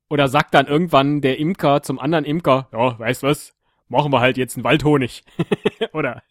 Oder 0.09 0.27
sagt 0.27 0.53
dann 0.53 0.67
irgendwann 0.67 1.21
der 1.21 1.37
Imker 1.37 1.81
zum 1.81 1.99
anderen 1.99 2.25
Imker, 2.25 2.69
ja, 2.73 2.99
weißt 2.99 3.23
was, 3.23 3.56
machen 3.89 4.11
wir 4.11 4.19
halt 4.19 4.37
jetzt 4.37 4.55
einen 4.55 4.63
Waldhonig. 4.63 5.23
Oder, 5.93 6.23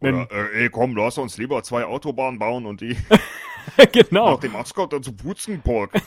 Oder, 0.00 0.28
äh, 0.30 0.62
ey, 0.62 0.70
komm, 0.70 0.96
lass 0.96 1.18
uns 1.18 1.38
lieber 1.38 1.62
zwei 1.62 1.84
Autobahnen 1.84 2.38
bauen 2.38 2.66
und 2.66 2.80
die 2.80 2.96
genau. 3.92 4.32
nach 4.32 4.40
dem 4.40 4.56
Ascot 4.56 4.92
dann 4.92 5.02
zu 5.02 5.12
putzen, 5.12 5.60
Pork. 5.62 5.92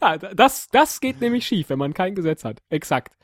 Ja, 0.00 0.18
das, 0.18 0.68
das 0.72 1.00
geht 1.00 1.20
nämlich 1.20 1.46
schief, 1.46 1.68
wenn 1.68 1.78
man 1.78 1.94
kein 1.94 2.16
Gesetz 2.16 2.44
hat. 2.44 2.60
Exakt. 2.68 3.14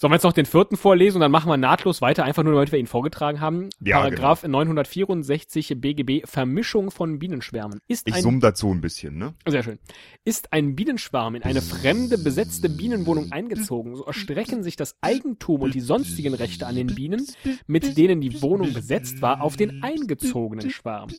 Sollen 0.00 0.12
wir 0.12 0.14
jetzt 0.14 0.22
noch 0.22 0.32
den 0.32 0.46
vierten 0.46 0.78
vorlesen 0.78 1.18
und 1.18 1.20
dann 1.20 1.30
machen 1.30 1.50
wir 1.50 1.58
nahtlos 1.58 2.00
weiter, 2.00 2.24
einfach 2.24 2.42
nur, 2.42 2.54
damit 2.54 2.72
wir 2.72 2.78
ihn 2.78 2.86
vorgetragen 2.86 3.38
haben. 3.38 3.68
Ja, 3.80 3.98
Paragraph 3.98 4.44
964 4.44 5.74
BGB, 5.76 6.22
Vermischung 6.24 6.90
von 6.90 7.18
Bienenschwärmen. 7.18 7.80
Ist 7.86 8.08
Ich 8.08 8.14
ein, 8.14 8.22
summ 8.22 8.40
dazu 8.40 8.72
ein 8.72 8.80
bisschen, 8.80 9.18
ne? 9.18 9.34
sehr 9.46 9.62
schön. 9.62 9.78
Ist 10.24 10.54
ein 10.54 10.74
Bienenschwarm 10.74 11.34
in 11.34 11.42
eine 11.42 11.60
fremde, 11.60 12.16
besetzte 12.16 12.70
Bienenwohnung 12.70 13.30
eingezogen, 13.30 13.94
so 13.94 14.06
erstrecken 14.06 14.62
sich 14.62 14.76
das 14.76 14.96
Eigentum 15.02 15.60
und 15.60 15.74
die 15.74 15.82
sonstigen 15.82 16.32
Rechte 16.32 16.66
an 16.66 16.76
den 16.76 16.86
Bienen, 16.86 17.26
mit 17.66 17.98
denen 17.98 18.22
die 18.22 18.40
Wohnung 18.40 18.72
besetzt 18.72 19.20
war, 19.20 19.42
auf 19.42 19.58
den 19.58 19.82
eingezogenen 19.82 20.70
Schwarm. 20.70 21.10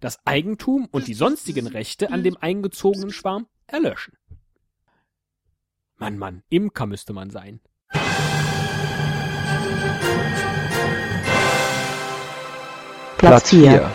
Das 0.00 0.18
Eigentum 0.24 0.88
und 0.90 1.08
die 1.08 1.14
sonstigen 1.14 1.66
Rechte 1.66 2.10
an 2.10 2.24
dem 2.24 2.38
eingezogenen 2.38 3.10
Schwarm 3.10 3.48
erlöschen. 3.66 4.14
Mann, 5.98 6.16
Mann, 6.16 6.42
Imker 6.48 6.86
müsste 6.86 7.12
man 7.12 7.28
sein. 7.28 7.60
Platz 13.20 13.50
4, 13.50 13.90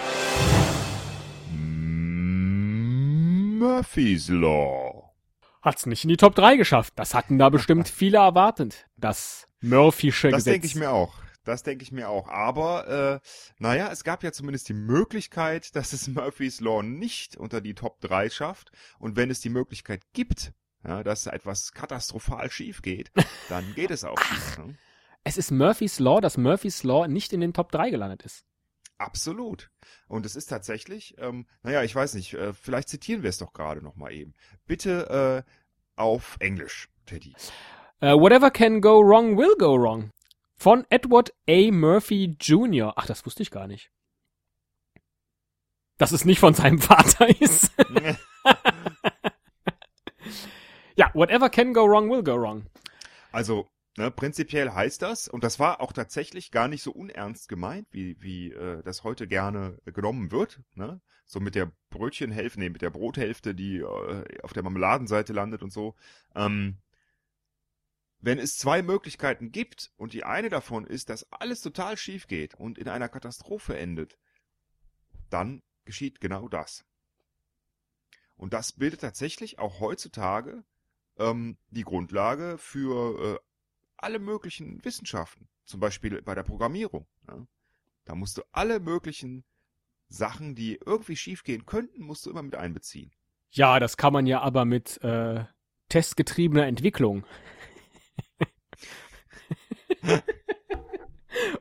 Murphy's 3.58 4.30
Law. 4.30 5.12
Hat's 5.64 5.88
nicht 5.88 6.04
in 6.04 6.10
die 6.10 6.18
Top 6.18 6.36
3 6.36 6.58
geschafft. 6.58 6.94
Das 6.96 7.16
hatten 7.16 7.40
da 7.40 7.50
bestimmt 7.50 7.88
viele 7.90 8.18
erwartet. 8.20 8.86
Das 8.98 9.48
Murphysche 9.62 10.30
Das 10.30 10.40
Gesetz. 10.44 10.54
denke 10.54 10.68
ich 10.68 10.76
mir 10.76 10.92
auch. 10.92 11.16
Das 11.44 11.64
denke 11.64 11.84
ich 11.84 11.92
mir 11.92 12.08
auch. 12.10 12.28
Aber, 12.28 13.22
äh, 13.24 13.28
naja, 13.58 13.90
es 13.92 14.04
gab 14.04 14.24
ja 14.24 14.32
zumindest 14.32 14.70
die 14.70 14.74
Möglichkeit, 14.74 15.76
dass 15.76 15.94
es 15.94 16.08
Murphy's 16.08 16.60
Law 16.62 16.84
nicht 16.84 17.36
unter 17.36 17.62
die 17.62 17.74
Top 17.74 18.00
3 18.02 18.30
schafft. 18.30 18.72
Und 19.00 19.16
wenn 19.16 19.32
es 19.32 19.40
die 19.42 19.50
Möglichkeit 19.50 20.02
gibt, 20.14 20.54
ja, 20.88 21.04
dass 21.04 21.26
etwas 21.26 21.72
katastrophal 21.72 22.52
schief 22.52 22.84
geht, 22.84 23.12
dann 23.50 23.64
geht 23.74 23.90
es 23.90 24.04
auch 24.04 24.20
schief. 24.24 24.58
Ne? 24.60 24.76
Es 25.24 25.38
ist 25.38 25.50
Murphy's 25.50 25.98
Law, 26.00 26.22
dass 26.22 26.38
Murphy's 26.38 26.84
Law 26.84 27.08
nicht 27.08 27.34
in 27.34 27.42
den 27.42 27.54
Top 27.54 27.72
3 27.72 27.90
gelandet 27.90 28.22
ist. 28.22 28.46
Absolut. 28.98 29.70
Und 30.08 30.26
es 30.26 30.36
ist 30.36 30.48
tatsächlich, 30.48 31.16
ähm, 31.18 31.46
naja, 31.64 31.84
ich 31.84 31.94
weiß 31.94 32.14
nicht, 32.14 32.34
äh, 32.34 32.54
vielleicht 32.54 32.90
zitieren 32.90 33.24
wir 33.24 33.30
es 33.30 33.38
doch 33.38 33.54
gerade 33.54 33.82
nochmal 33.82 34.14
eben. 34.14 34.34
Bitte 34.66 35.44
äh, 35.46 35.52
auf 35.96 36.38
Englisch, 36.40 36.90
Teddy. 37.06 37.36
Uh, 38.02 38.20
whatever 38.20 38.52
can 38.52 38.82
go 38.82 39.02
wrong 39.02 39.38
will 39.38 39.56
go 39.58 39.76
wrong. 39.76 40.12
Von 40.56 40.86
Edward 40.90 41.34
A. 41.50 41.72
Murphy 41.72 42.38
Jr. 42.40 42.94
Ach, 42.96 43.06
das 43.06 43.26
wusste 43.26 43.44
ich 43.44 43.52
gar 43.52 43.68
nicht. 43.68 43.92
Dass 45.98 46.12
es 46.12 46.26
nicht 46.26 46.40
von 46.40 46.54
seinem 46.54 46.80
Vater 46.82 47.30
ist. 47.42 47.72
ja, 50.96 51.12
whatever 51.14 51.50
can 51.50 51.74
go 51.74 51.86
wrong 51.86 52.10
will 52.10 52.24
go 52.24 52.36
wrong. 52.36 52.66
Also, 53.32 53.68
ne, 53.98 54.12
prinzipiell 54.12 54.72
heißt 54.72 55.02
das, 55.02 55.28
und 55.28 55.44
das 55.44 55.60
war 55.60 55.82
auch 55.82 55.94
tatsächlich 55.94 56.52
gar 56.52 56.68
nicht 56.68 56.84
so 56.84 56.92
unernst 56.92 57.48
gemeint, 57.50 57.88
wie, 57.92 58.22
wie 58.22 58.52
äh, 58.52 58.84
das 58.84 59.04
heute 59.04 59.28
gerne 59.28 59.80
genommen 59.86 60.32
wird, 60.32 60.62
ne? 60.74 61.02
So 61.28 61.40
mit 61.40 61.56
der 61.56 61.72
Brötchenhälfte, 61.90 62.60
nee, 62.60 62.70
mit 62.70 62.84
der 62.84 62.92
Brothälfte, 62.92 63.56
die 63.56 63.78
äh, 63.78 64.42
auf 64.44 64.54
der 64.54 64.62
Marmeladenseite 64.62 65.34
landet 65.34 65.64
und 65.64 65.74
so. 65.74 65.96
Ähm, 66.36 66.78
wenn 68.20 68.40
es 68.40 68.58
zwei 68.58 68.82
Möglichkeiten 68.82 69.52
gibt 69.52 69.92
und 69.98 70.14
die 70.14 70.24
eine 70.24 70.50
davon 70.50 70.86
ist, 70.86 71.10
dass 71.10 71.32
alles 71.32 71.62
total 71.62 71.98
schief 71.98 72.28
geht 72.28 72.56
und 72.56 72.78
in 72.78 72.88
einer 72.88 73.10
Katastrophe 73.10 73.78
endet, 73.78 74.18
dann 75.30 75.64
geschieht 75.84 76.22
genau 76.22 76.48
das. 76.48 76.86
Und 78.36 78.54
das 78.54 78.74
bildet 78.74 79.02
tatsächlich 79.02 79.60
auch 79.60 79.80
heutzutage 79.80 80.64
ähm, 81.18 81.58
die 81.70 81.84
Grundlage 81.84 82.58
für 82.58 83.36
äh, 83.36 83.40
alle 83.98 84.20
möglichen 84.20 84.84
Wissenschaften. 84.84 85.48
Zum 85.66 85.80
Beispiel 85.80 86.22
bei 86.22 86.36
der 86.36 86.44
Programmierung. 86.44 87.08
Ja. 87.28 87.46
Da 88.06 88.16
musst 88.16 88.38
du 88.38 88.44
alle 88.52 88.80
möglichen 88.80 89.44
Sachen, 90.08 90.56
die 90.56 90.80
irgendwie 90.86 91.16
schiefgehen 91.16 91.66
könnten, 91.66 92.04
musst 92.04 92.26
du 92.26 92.30
immer 92.30 92.44
mit 92.44 92.56
einbeziehen. 92.56 93.12
Ja, 93.52 93.80
das 93.80 93.98
kann 93.98 94.14
man 94.14 94.28
ja 94.28 94.42
aber 94.42 94.66
mit 94.66 95.02
äh, 95.04 95.46
testgetriebener 95.90 96.68
Entwicklung 96.68 97.26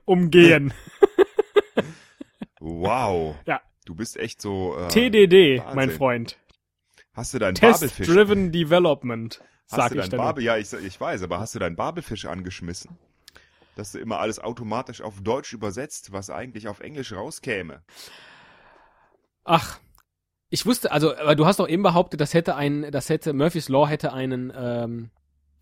umgehen. 0.05 0.75
Wow. 2.61 3.37
Ja. 3.47 3.61
Du 3.85 3.94
bist 3.94 4.16
echt 4.16 4.40
so. 4.40 4.77
Äh, 4.79 4.88
TDD, 4.88 5.59
Wahnsinn. 5.59 5.77
mein 5.77 5.90
Freund. 5.90 6.38
Hast 7.14 7.33
du 7.33 7.38
deinen 7.38 7.55
Babelfisch? 7.55 8.07
Test-Driven 8.07 8.53
Development, 8.53 9.40
Hast 9.70 9.77
sag 9.77 9.92
du 9.92 9.94
ich 9.94 10.00
deinen 10.03 10.11
dann. 10.11 10.20
Babel? 10.20 10.44
Ja, 10.44 10.57
ich, 10.57 10.72
ich 10.72 11.00
weiß, 11.00 11.22
aber 11.22 11.40
hast 11.40 11.55
du 11.55 11.59
deinen 11.59 11.77
Babelfisch 11.77 12.27
angeschmissen? 12.27 12.98
Dass 13.77 13.92
du 13.92 13.98
immer 13.98 14.18
alles 14.20 14.38
automatisch 14.38 15.00
auf 15.00 15.20
Deutsch 15.20 15.53
übersetzt, 15.53 16.12
was 16.12 16.31
eigentlich 16.31 16.68
auf 16.68 16.81
Englisch 16.81 17.12
rauskäme. 17.12 17.83
Ach, 19.44 19.81
ich 20.50 20.66
wusste, 20.66 20.92
also, 20.92 21.16
aber 21.16 21.35
du 21.35 21.46
hast 21.46 21.59
doch 21.59 21.68
eben 21.68 21.83
behauptet, 21.83 22.20
das 22.20 22.35
hätte 22.35 22.55
ein, 22.55 22.90
das 22.92 23.09
hätte, 23.09 23.33
Murphy's 23.33 23.68
Law 23.68 23.88
hätte 23.88 24.12
einen, 24.12 24.53
ähm, 24.55 25.11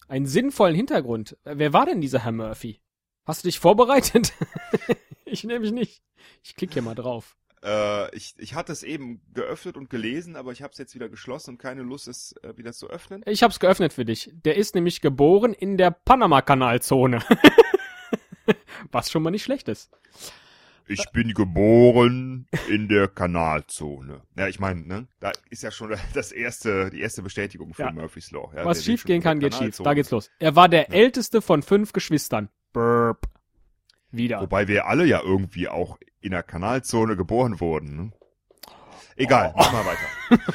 einen 0.09 0.27
sinnvollen 0.27 0.75
Hintergrund. 0.75 1.37
Wer 1.45 1.73
war 1.73 1.87
denn 1.87 2.01
dieser 2.01 2.25
Herr 2.25 2.33
Murphy? 2.33 2.83
Hast 3.25 3.45
du 3.45 3.49
dich 3.49 3.59
vorbereitet? 3.59 4.33
ich 5.25 5.45
nämlich 5.45 5.73
nicht. 5.73 6.03
Ich 6.43 6.57
klicke 6.57 6.75
hier 6.75 6.83
mal 6.83 6.95
drauf. 6.95 7.37
Äh, 7.64 8.14
ich, 8.16 8.35
ich 8.38 8.55
hatte 8.55 8.72
es 8.72 8.83
eben 8.83 9.20
geöffnet 9.35 9.77
und 9.77 9.88
gelesen, 9.90 10.37
aber 10.37 10.53
ich 10.53 10.62
habe 10.62 10.72
es 10.72 10.79
jetzt 10.79 10.94
wieder 10.94 11.09
geschlossen 11.09 11.51
und 11.51 11.59
keine 11.59 11.83
Lust, 11.83 12.09
es 12.09 12.35
äh, 12.42 12.57
wieder 12.57 12.72
zu 12.72 12.88
öffnen. 12.90 13.22
Ich 13.27 13.42
hab's 13.42 13.61
geöffnet 13.61 13.92
für 13.92 14.05
dich. 14.05 14.31
Der 14.44 14.57
ist 14.57 14.75
nämlich 14.75 15.01
geboren 15.01 15.53
in 15.55 15.77
der 15.77 15.90
Panama-Kanalzone. 15.90 17.20
Was 18.90 19.11
schon 19.11 19.22
mal 19.22 19.31
nicht 19.31 19.44
schlecht 19.44 19.68
ist. 19.68 19.90
Ich 20.88 21.05
bin 21.12 21.33
geboren 21.33 22.48
in 22.68 22.88
der 22.88 23.07
Kanalzone. 23.07 24.22
Ja, 24.37 24.48
ich 24.48 24.59
meine, 24.59 24.83
ne, 24.83 25.09
da 25.20 25.31
ist 25.48 25.62
ja 25.62 25.70
schon 25.70 25.94
das 26.12 26.33
erste, 26.33 26.90
die 26.90 27.01
erste 27.01 27.22
Bestätigung 27.22 27.72
für 27.72 27.83
Ja. 27.83 27.92
Murphy's 27.92 28.33
Law. 28.33 28.53
Ja, 28.55 28.64
Was 28.64 28.85
schief 28.85 29.05
gehen 29.05 29.22
kann, 29.22 29.38
geht 29.38 29.55
schief. 29.55 29.79
Da 29.79 29.94
geht's 29.94 30.11
los. 30.11 30.31
Er 30.40 30.57
war 30.57 30.68
der 30.68 30.92
älteste 30.92 31.40
von 31.40 31.62
fünf 31.62 31.92
Geschwistern. 31.92 32.48
Burp. 32.72 33.29
Wieder. 34.12 34.40
Wobei 34.40 34.68
wir 34.68 34.87
alle 34.87 35.05
ja 35.05 35.20
irgendwie 35.22 35.68
auch 35.68 35.98
in 36.20 36.31
der 36.31 36.42
Kanalzone 36.42 37.16
geboren 37.16 37.61
wurden. 37.61 37.96
Ne? 37.96 38.12
Egal, 39.16 39.53
mach 39.57 39.72
mal 39.72 39.85
weiter. 39.85 40.42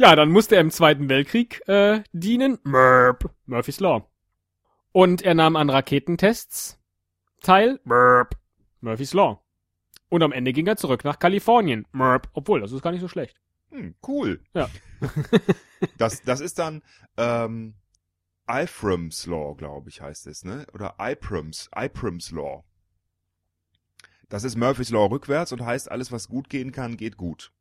Ja, 0.00 0.16
dann 0.16 0.30
musste 0.30 0.54
er 0.54 0.62
im 0.62 0.70
Zweiten 0.70 1.10
Weltkrieg 1.10 1.60
äh, 1.68 2.02
dienen. 2.14 2.58
Murp. 2.64 3.34
Murphy's 3.44 3.80
Law. 3.80 4.10
Und 4.92 5.20
er 5.20 5.34
nahm 5.34 5.56
an 5.56 5.68
Raketentests 5.68 6.80
teil. 7.42 7.80
Murp. 7.84 8.34
Murphy's 8.80 9.12
Law. 9.12 9.44
Und 10.08 10.22
am 10.22 10.32
Ende 10.32 10.54
ging 10.54 10.66
er 10.66 10.78
zurück 10.78 11.04
nach 11.04 11.18
Kalifornien. 11.18 11.86
Murp. 11.92 12.30
Obwohl, 12.32 12.62
das 12.62 12.72
ist 12.72 12.80
gar 12.80 12.92
nicht 12.92 13.02
so 13.02 13.08
schlecht. 13.08 13.36
Hm, 13.72 13.94
cool. 14.08 14.42
Ja. 14.54 14.70
das, 15.98 16.22
das 16.22 16.40
ist 16.40 16.58
dann 16.58 16.82
ähm, 17.18 17.74
Ephraim's 18.50 19.26
Law, 19.26 19.54
glaube 19.54 19.88
ich, 19.88 20.00
heißt 20.00 20.26
es, 20.26 20.44
ne? 20.44 20.66
Oder 20.72 20.94
Ephraim's, 20.98 21.68
Ephraim's 21.74 22.30
Law. 22.30 22.64
Das 24.28 24.44
ist 24.44 24.56
Murphy's 24.56 24.90
Law 24.90 25.06
rückwärts 25.06 25.52
und 25.52 25.64
heißt, 25.64 25.90
alles, 25.90 26.12
was 26.12 26.28
gut 26.28 26.48
gehen 26.48 26.72
kann, 26.72 26.96
geht 26.96 27.16
gut. 27.16 27.52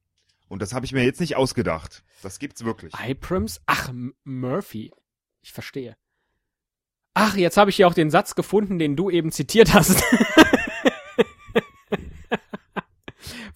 Und 0.47 0.61
das 0.61 0.73
habe 0.73 0.85
ich 0.85 0.93
mir 0.93 1.03
jetzt 1.03 1.19
nicht 1.19 1.35
ausgedacht. 1.35 2.03
Das 2.21 2.39
gibt's 2.39 2.63
wirklich. 2.63 2.93
Iprams? 2.99 3.61
Ach, 3.65 3.89
M 3.89 4.13
Murphy. 4.23 4.91
Ich 5.41 5.53
verstehe. 5.53 5.95
Ach, 7.13 7.35
jetzt 7.35 7.57
habe 7.57 7.69
ich 7.69 7.75
hier 7.75 7.87
auch 7.87 7.93
den 7.93 8.09
Satz 8.09 8.35
gefunden, 8.35 8.79
den 8.79 8.95
du 8.95 9.09
eben 9.09 9.31
zitiert 9.31 9.73
hast. 9.73 10.03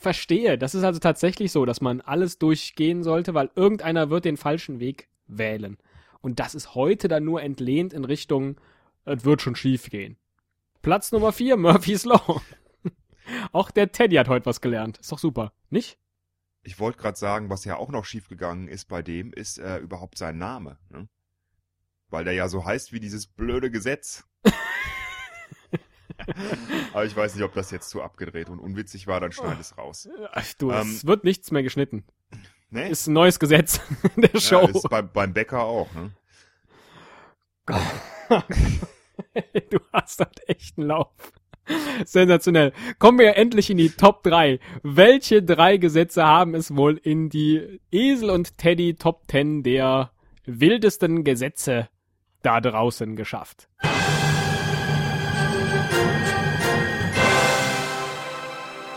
verstehe. 0.04 0.58
Das 0.58 0.76
ist 0.76 0.84
also 0.84 1.00
tatsächlich 1.00 1.52
so, 1.52 1.66
dass 1.66 1.82
man 1.82 2.02
alles 2.02 2.38
durchgehen 2.38 3.04
sollte, 3.04 3.34
weil 3.34 3.50
irgendeiner 3.56 4.12
wird 4.12 4.26
den 4.26 4.38
falschen 4.38 4.80
Weg 4.80 5.08
wählen. 5.26 5.78
Und 6.24 6.40
das 6.40 6.56
ist 6.56 6.74
heute 6.74 7.10
dann 7.10 7.26
nur 7.26 7.42
entlehnt 7.44 7.92
in 7.92 8.06
Richtung, 8.06 8.58
es 9.04 9.26
wird 9.26 9.42
schon 9.42 9.58
schief 9.58 9.90
gehen. 9.90 10.16
Platz 10.82 11.12
Nummer 11.12 11.34
4, 11.34 11.58
Murphy's 11.58 12.06
Law. 12.06 12.42
Auch 13.52 13.72
der 13.72 13.92
Teddy 13.92 14.16
hat 14.16 14.30
heute 14.30 14.46
was 14.46 14.62
gelernt. 14.62 15.00
Ist 15.00 15.12
doch 15.12 15.20
super, 15.20 15.52
nicht? 15.70 16.00
Ich 16.64 16.80
wollte 16.80 16.98
gerade 16.98 17.18
sagen, 17.18 17.50
was 17.50 17.66
ja 17.66 17.76
auch 17.76 17.90
noch 17.90 18.06
schiefgegangen 18.06 18.70
ist 18.70 18.86
bei 18.88 19.02
dem, 19.02 19.34
ist 19.34 19.58
äh, 19.60 19.80
überhaupt 19.80 20.18
sein 20.18 20.38
Name. 20.38 20.78
Ne? 20.90 21.10
Weil 22.08 22.24
der 22.24 22.34
ja 22.34 22.48
so 22.48 22.64
heißt 22.64 22.94
wie 22.94 23.02
dieses 23.02 23.28
blöde 23.28 23.70
Gesetz. 23.70 24.24
Aber 26.94 27.04
ich 27.04 27.18
weiß 27.18 27.36
nicht, 27.36 27.44
ob 27.44 27.54
das 27.54 27.70
jetzt 27.70 27.90
zu 27.90 28.02
abgedreht 28.02 28.50
und 28.50 28.60
unwitzig 28.60 29.08
war, 29.08 29.20
dann 29.20 29.34
schneid 29.34 29.60
es 29.60 29.78
raus. 29.78 30.08
Ach, 30.32 30.54
du, 30.58 30.72
Ähm, 30.72 30.90
es 30.90 31.06
wird 31.06 31.26
nichts 31.26 31.52
mehr 31.52 31.64
geschnitten. 31.64 32.06
Ne? 32.74 32.90
Ist 32.90 33.08
ein 33.08 33.14
neues 33.14 33.40
Gesetz 33.40 33.80
der 34.16 34.40
Show. 34.40 34.62
Ja, 34.62 34.70
ist 34.70 34.90
bei, 34.90 35.04
beim 35.04 35.32
Bäcker 35.32 35.64
auch. 35.64 35.88
Ne? 35.94 36.12
du 39.70 39.80
hast 39.94 40.20
halt 40.20 40.42
echt 40.48 40.78
einen 40.78 40.88
Lauf. 40.88 41.14
Sensationell. 42.04 42.74
Kommen 42.98 43.20
wir 43.20 43.38
endlich 43.38 43.70
in 43.70 43.78
die 43.78 43.90
Top 43.90 44.24
3. 44.24 44.60
Welche 44.82 45.44
drei 45.44 45.78
Gesetze 45.78 46.26
haben 46.26 46.56
es 46.56 46.76
wohl 46.76 46.98
in 46.98 47.30
die 47.30 47.80
Esel 47.92 48.32
und 48.32 48.58
Teddy 48.58 48.96
Top 48.96 49.22
10 49.30 49.62
der 49.62 50.12
wildesten 50.46 51.24
Gesetze 51.24 51.90
da 52.42 52.60
draußen 52.60 53.16
geschafft? 53.16 53.70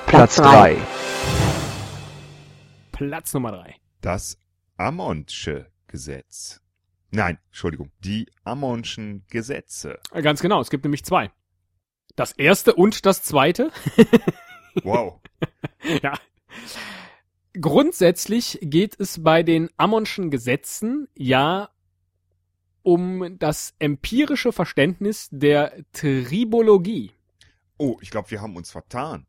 Platz 0.06 0.36
3. 0.36 0.78
Platz 2.96 3.34
Nummer 3.34 3.52
3. 3.52 3.76
Das 4.00 4.38
Amondsche 4.78 5.70
Gesetz. 5.86 6.62
Nein, 7.10 7.38
Entschuldigung, 7.48 7.92
die 7.98 8.26
Ammonschen 8.42 9.26
Gesetze. 9.28 9.98
Ganz 10.14 10.40
genau, 10.40 10.62
es 10.62 10.70
gibt 10.70 10.82
nämlich 10.82 11.04
zwei. 11.04 11.30
Das 12.14 12.32
erste 12.32 12.74
und 12.74 13.04
das 13.04 13.22
zweite. 13.22 13.70
Wow. 14.82 15.22
ja. 16.02 16.12
Grundsätzlich 17.58 18.58
geht 18.60 19.00
es 19.00 19.22
bei 19.22 19.42
den 19.42 19.70
Ammonschen 19.78 20.30
Gesetzen 20.30 21.08
ja 21.14 21.70
um 22.82 23.38
das 23.38 23.74
empirische 23.78 24.52
Verständnis 24.52 25.28
der 25.32 25.82
Tribologie. 25.92 27.12
Oh, 27.78 27.96
ich 28.02 28.10
glaube, 28.10 28.30
wir 28.30 28.42
haben 28.42 28.54
uns 28.54 28.70
vertan. 28.70 29.26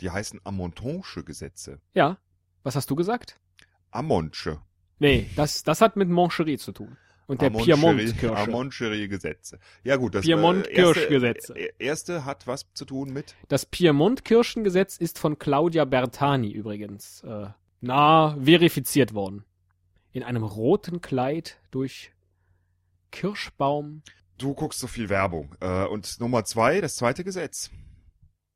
Die 0.00 0.10
heißen 0.10 0.40
Amontonsche 0.42 1.22
Gesetze. 1.22 1.80
Ja. 1.94 2.18
Was 2.62 2.76
hast 2.76 2.90
du 2.90 2.96
gesagt? 2.96 3.38
Amondsche. 3.90 4.60
Nee, 4.98 5.28
das, 5.36 5.62
das 5.62 5.80
hat 5.80 5.96
mit 5.96 6.08
Moncherie 6.08 6.58
zu 6.58 6.72
tun. 6.72 6.96
Und 7.26 7.40
der 7.42 7.50
Amoncherie- 7.52 7.74
Piemont-Kirsche. 7.74 8.36
Amoncherie 8.36 9.08
Gesetze. 9.08 9.58
Ja 9.84 9.96
gut, 9.96 10.14
das 10.16 10.24
Piemont-Kirschgesetze. 10.24 11.54
äh, 11.54 11.62
erste, 11.78 11.84
erste 11.84 12.24
hat 12.24 12.46
was 12.46 12.66
zu 12.74 12.84
tun 12.84 13.12
mit 13.12 13.34
Das 13.48 13.64
Piemont-Kirschengesetz 13.66 14.96
ist 14.96 15.18
von 15.18 15.38
Claudia 15.38 15.84
Bertani 15.84 16.50
übrigens 16.50 17.22
äh, 17.22 17.46
na 17.80 18.36
verifiziert 18.42 19.14
worden. 19.14 19.44
In 20.12 20.24
einem 20.24 20.42
roten 20.42 21.00
Kleid 21.00 21.60
durch 21.70 22.12
Kirschbaum. 23.12 24.02
Du 24.38 24.54
guckst 24.54 24.80
so 24.80 24.86
viel 24.86 25.08
Werbung. 25.08 25.54
Äh, 25.60 25.84
und 25.86 26.18
Nummer 26.20 26.44
zwei, 26.44 26.80
das 26.80 26.96
zweite 26.96 27.24
Gesetz. 27.24 27.70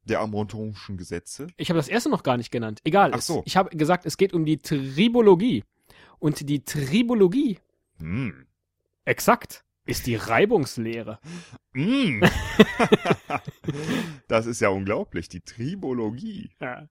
Der 0.07 0.21
Amontonschen 0.21 0.97
Gesetze. 0.97 1.47
Ich 1.57 1.71
habe 1.71 1.79
das 1.79 1.89
erste 1.89 2.11
noch 2.11 2.23
gar 2.23 2.37
nicht 2.37 2.51
genannt. 2.51 2.81
Egal. 2.85 3.13
Ach 3.15 3.23
so. 3.23 3.41
Es, 3.41 3.47
ich 3.47 3.57
habe 3.57 3.75
gesagt, 3.77 4.07
es 4.07 4.17
geht 4.17 4.33
um 4.35 4.45
die 4.45 4.59
Tribologie. 4.59 5.65
Und 6.19 6.49
die 6.49 6.65
Tribologie, 6.65 7.59
Hm. 7.99 8.47
exakt, 9.05 9.65
ist 9.87 10.07
die 10.07 10.17
Reibungslehre. 10.17 11.19
Mm. 11.75 12.23
das 14.29 14.47
ist 14.47 14.61
ja 14.61 14.71
unglaublich, 14.71 15.29
die 15.29 15.41
Tribologie. 15.43 16.51
Ja. 16.61 16.89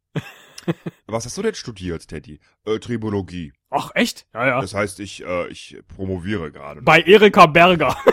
Was 1.08 1.26
hast 1.26 1.36
du 1.38 1.42
denn 1.42 1.56
studiert, 1.56 2.08
Teddy? 2.08 2.40
Äh, 2.66 2.80
Tribologie. 2.80 3.52
Ach, 3.70 3.92
echt? 3.96 4.28
Ja, 4.34 4.48
ja. 4.48 4.62
Das 4.62 4.74
heißt, 4.76 5.00
ich, 5.00 5.26
äh, 5.26 5.48
ich 5.50 5.78
promoviere 5.88 6.52
gerade. 6.52 6.82
Bei 6.84 7.02
Erika 7.02 7.48
Berger. 7.48 7.98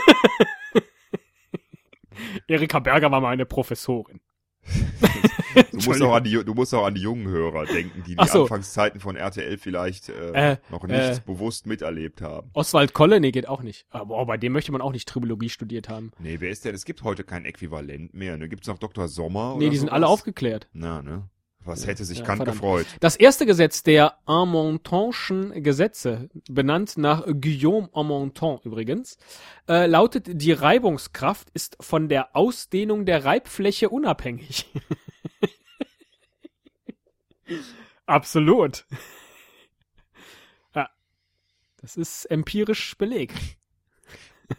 Erika 2.48 2.78
Berger 2.80 3.10
war 3.10 3.20
meine 3.20 3.46
Professorin. 3.46 4.20
Du 5.72 5.78
musst, 5.90 6.02
auch 6.02 6.14
an 6.14 6.24
die, 6.24 6.44
du 6.44 6.54
musst 6.54 6.72
auch 6.74 6.84
an 6.86 6.94
die 6.94 7.00
jungen 7.00 7.26
Hörer 7.26 7.66
denken, 7.66 8.04
die 8.06 8.14
die 8.14 8.26
so. 8.28 8.42
Anfangszeiten 8.42 9.00
von 9.00 9.16
RTL 9.16 9.58
vielleicht 9.58 10.08
äh, 10.08 10.52
Äh, 10.52 10.56
noch 10.70 10.84
nicht 10.84 10.96
äh. 10.96 11.20
bewusst 11.26 11.66
miterlebt 11.66 12.22
haben. 12.22 12.50
Oswald 12.52 12.92
Kolle, 12.92 13.20
nee, 13.20 13.32
geht 13.32 13.48
auch 13.48 13.62
nicht. 13.62 13.86
Aber 13.90 14.18
oh, 14.18 14.24
bei 14.24 14.36
dem 14.36 14.52
möchte 14.52 14.70
man 14.70 14.80
auch 14.80 14.92
nicht 14.92 15.08
Tribologie 15.08 15.48
studiert 15.48 15.88
haben. 15.88 16.12
Nee, 16.20 16.36
wer 16.38 16.50
ist 16.50 16.64
denn? 16.64 16.74
Es 16.74 16.84
gibt 16.84 17.02
heute 17.02 17.24
kein 17.24 17.44
Äquivalent 17.44 18.14
mehr. 18.14 18.36
Ne? 18.36 18.48
Gibt's 18.48 18.68
noch 18.68 18.78
Dr. 18.78 19.08
Sommer? 19.08 19.56
Nee, 19.58 19.70
die 19.70 19.76
sind 19.76 19.88
sowas? 19.88 19.96
alle 19.96 20.06
aufgeklärt. 20.06 20.68
Na, 20.72 21.02
ne? 21.02 21.28
Was 21.64 21.86
hätte 21.86 22.04
sich 22.04 22.18
Ja, 22.20 22.24
Kant 22.24 22.38
verdammt. 22.38 22.58
gefreut? 22.58 22.86
Das 23.00 23.16
erste 23.16 23.44
Gesetz 23.44 23.82
der 23.82 24.16
Amontonschen 24.26 25.62
Gesetze, 25.62 26.30
benannt 26.48 26.96
nach 26.96 27.26
Guillaume 27.26 27.90
Amonton 27.92 28.60
übrigens, 28.64 29.18
äh, 29.68 29.86
lautet, 29.86 30.26
die 30.40 30.52
Reibungskraft 30.52 31.50
ist 31.50 31.76
von 31.80 32.08
der 32.08 32.34
Ausdehnung 32.34 33.04
der 33.04 33.24
Reibfläche 33.24 33.90
unabhängig. 33.90 34.72
Absolut. 38.06 38.86
ja. 40.74 40.88
Das 41.76 41.96
ist 41.96 42.24
empirisch 42.26 42.96
belegt. 42.96 43.36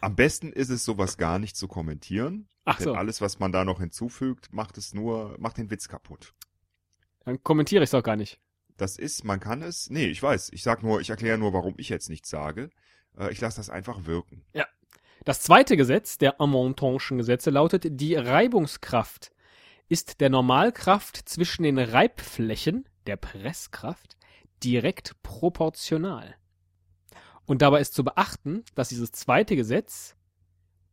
Am 0.00 0.16
besten 0.16 0.52
ist 0.52 0.70
es, 0.70 0.84
sowas 0.84 1.18
gar 1.18 1.38
nicht 1.38 1.56
zu 1.56 1.68
kommentieren. 1.68 2.48
Ach 2.64 2.78
denn 2.78 2.84
so, 2.84 2.94
alles, 2.94 3.20
was 3.20 3.40
man 3.40 3.52
da 3.52 3.64
noch 3.64 3.80
hinzufügt, 3.80 4.52
macht 4.52 4.78
es 4.78 4.94
nur, 4.94 5.36
macht 5.38 5.58
den 5.58 5.70
Witz 5.70 5.88
kaputt. 5.88 6.32
Dann 7.24 7.42
kommentiere 7.42 7.82
ich 7.82 7.88
es 7.88 7.92
doch 7.92 8.02
gar 8.02 8.16
nicht. 8.16 8.40
Das 8.76 8.96
ist, 8.96 9.24
man 9.24 9.40
kann 9.40 9.62
es, 9.62 9.90
nee, 9.90 10.06
ich 10.06 10.22
weiß, 10.22 10.50
ich 10.52 10.62
sag 10.62 10.82
nur, 10.82 11.00
ich 11.00 11.10
erkläre 11.10 11.38
nur, 11.38 11.52
warum 11.52 11.74
ich 11.76 11.88
jetzt 11.88 12.08
nichts 12.08 12.30
sage. 12.30 12.70
Äh, 13.16 13.30
ich 13.32 13.40
lasse 13.40 13.58
das 13.58 13.70
einfach 13.70 14.06
wirken. 14.06 14.44
Das 15.24 15.40
zweite 15.40 15.76
Gesetz 15.76 16.18
der 16.18 16.40
Amontonschen 16.40 17.18
Gesetze 17.18 17.50
lautet, 17.50 17.84
die 18.00 18.16
Reibungskraft 18.16 19.30
ist 19.88 20.20
der 20.20 20.30
Normalkraft 20.30 21.16
zwischen 21.28 21.62
den 21.62 21.78
Reibflächen, 21.78 22.88
der 23.06 23.16
Presskraft, 23.16 24.16
direkt 24.64 25.22
proportional. 25.22 26.34
Und 27.44 27.62
dabei 27.62 27.80
ist 27.80 27.94
zu 27.94 28.02
beachten, 28.02 28.64
dass 28.74 28.88
dieses 28.88 29.12
zweite 29.12 29.54
Gesetz 29.54 30.16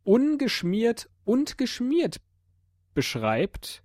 ungeschmiert 0.04 1.08
und 1.24 1.58
geschmiert 1.58 2.20
beschreibt. 2.94 3.82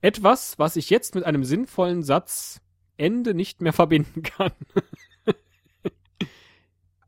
Etwas, 0.00 0.58
was 0.58 0.76
ich 0.76 0.90
jetzt 0.90 1.14
mit 1.14 1.24
einem 1.24 1.44
sinnvollen 1.44 2.02
Satz 2.02 2.60
Ende 2.96 3.34
nicht 3.34 3.60
mehr 3.60 3.72
verbinden 3.74 4.22
kann. 4.22 4.52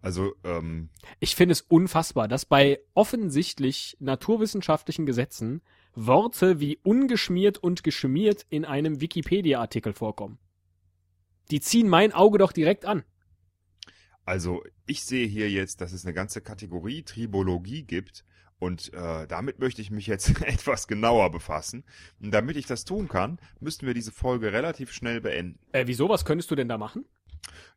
Also, 0.02 0.32
ähm, 0.44 0.88
Ich 1.18 1.36
finde 1.36 1.52
es 1.52 1.60
unfassbar, 1.60 2.26
dass 2.26 2.46
bei 2.46 2.80
offensichtlich 2.94 3.96
naturwissenschaftlichen 4.00 5.04
Gesetzen 5.04 5.60
Worte 5.94 6.60
wie 6.60 6.78
ungeschmiert 6.82 7.58
und 7.58 7.82
geschmiert 7.82 8.46
in 8.48 8.64
einem 8.64 9.00
Wikipedia-Artikel 9.00 9.92
vorkommen. 9.92 10.38
Die 11.50 11.60
ziehen 11.60 11.88
mein 11.88 12.12
Auge 12.12 12.38
doch 12.38 12.52
direkt 12.52 12.84
an. 12.84 13.04
also 14.24 14.62
ich 14.86 15.04
sehe 15.04 15.26
hier 15.26 15.50
jetzt, 15.50 15.80
dass 15.80 15.92
es 15.92 16.04
eine 16.04 16.14
ganze 16.14 16.40
Kategorie 16.40 17.02
Tribologie 17.02 17.82
gibt 17.82 18.24
und 18.60 18.92
äh, 18.94 19.26
damit 19.26 19.58
möchte 19.58 19.82
ich 19.82 19.90
mich 19.90 20.06
jetzt 20.06 20.28
etwas 20.46 20.86
genauer 20.86 21.30
befassen. 21.32 21.84
Und 22.20 22.30
damit 22.30 22.56
ich 22.56 22.66
das 22.66 22.84
tun 22.84 23.08
kann, 23.08 23.40
müssten 23.58 23.86
wir 23.86 23.94
diese 23.94 24.12
Folge 24.12 24.52
relativ 24.52 24.92
schnell 24.92 25.20
beenden. 25.20 25.58
Äh, 25.72 25.88
wieso, 25.88 26.08
was 26.08 26.24
könntest 26.24 26.50
du 26.52 26.54
denn 26.54 26.68
da 26.68 26.78
machen? 26.78 27.04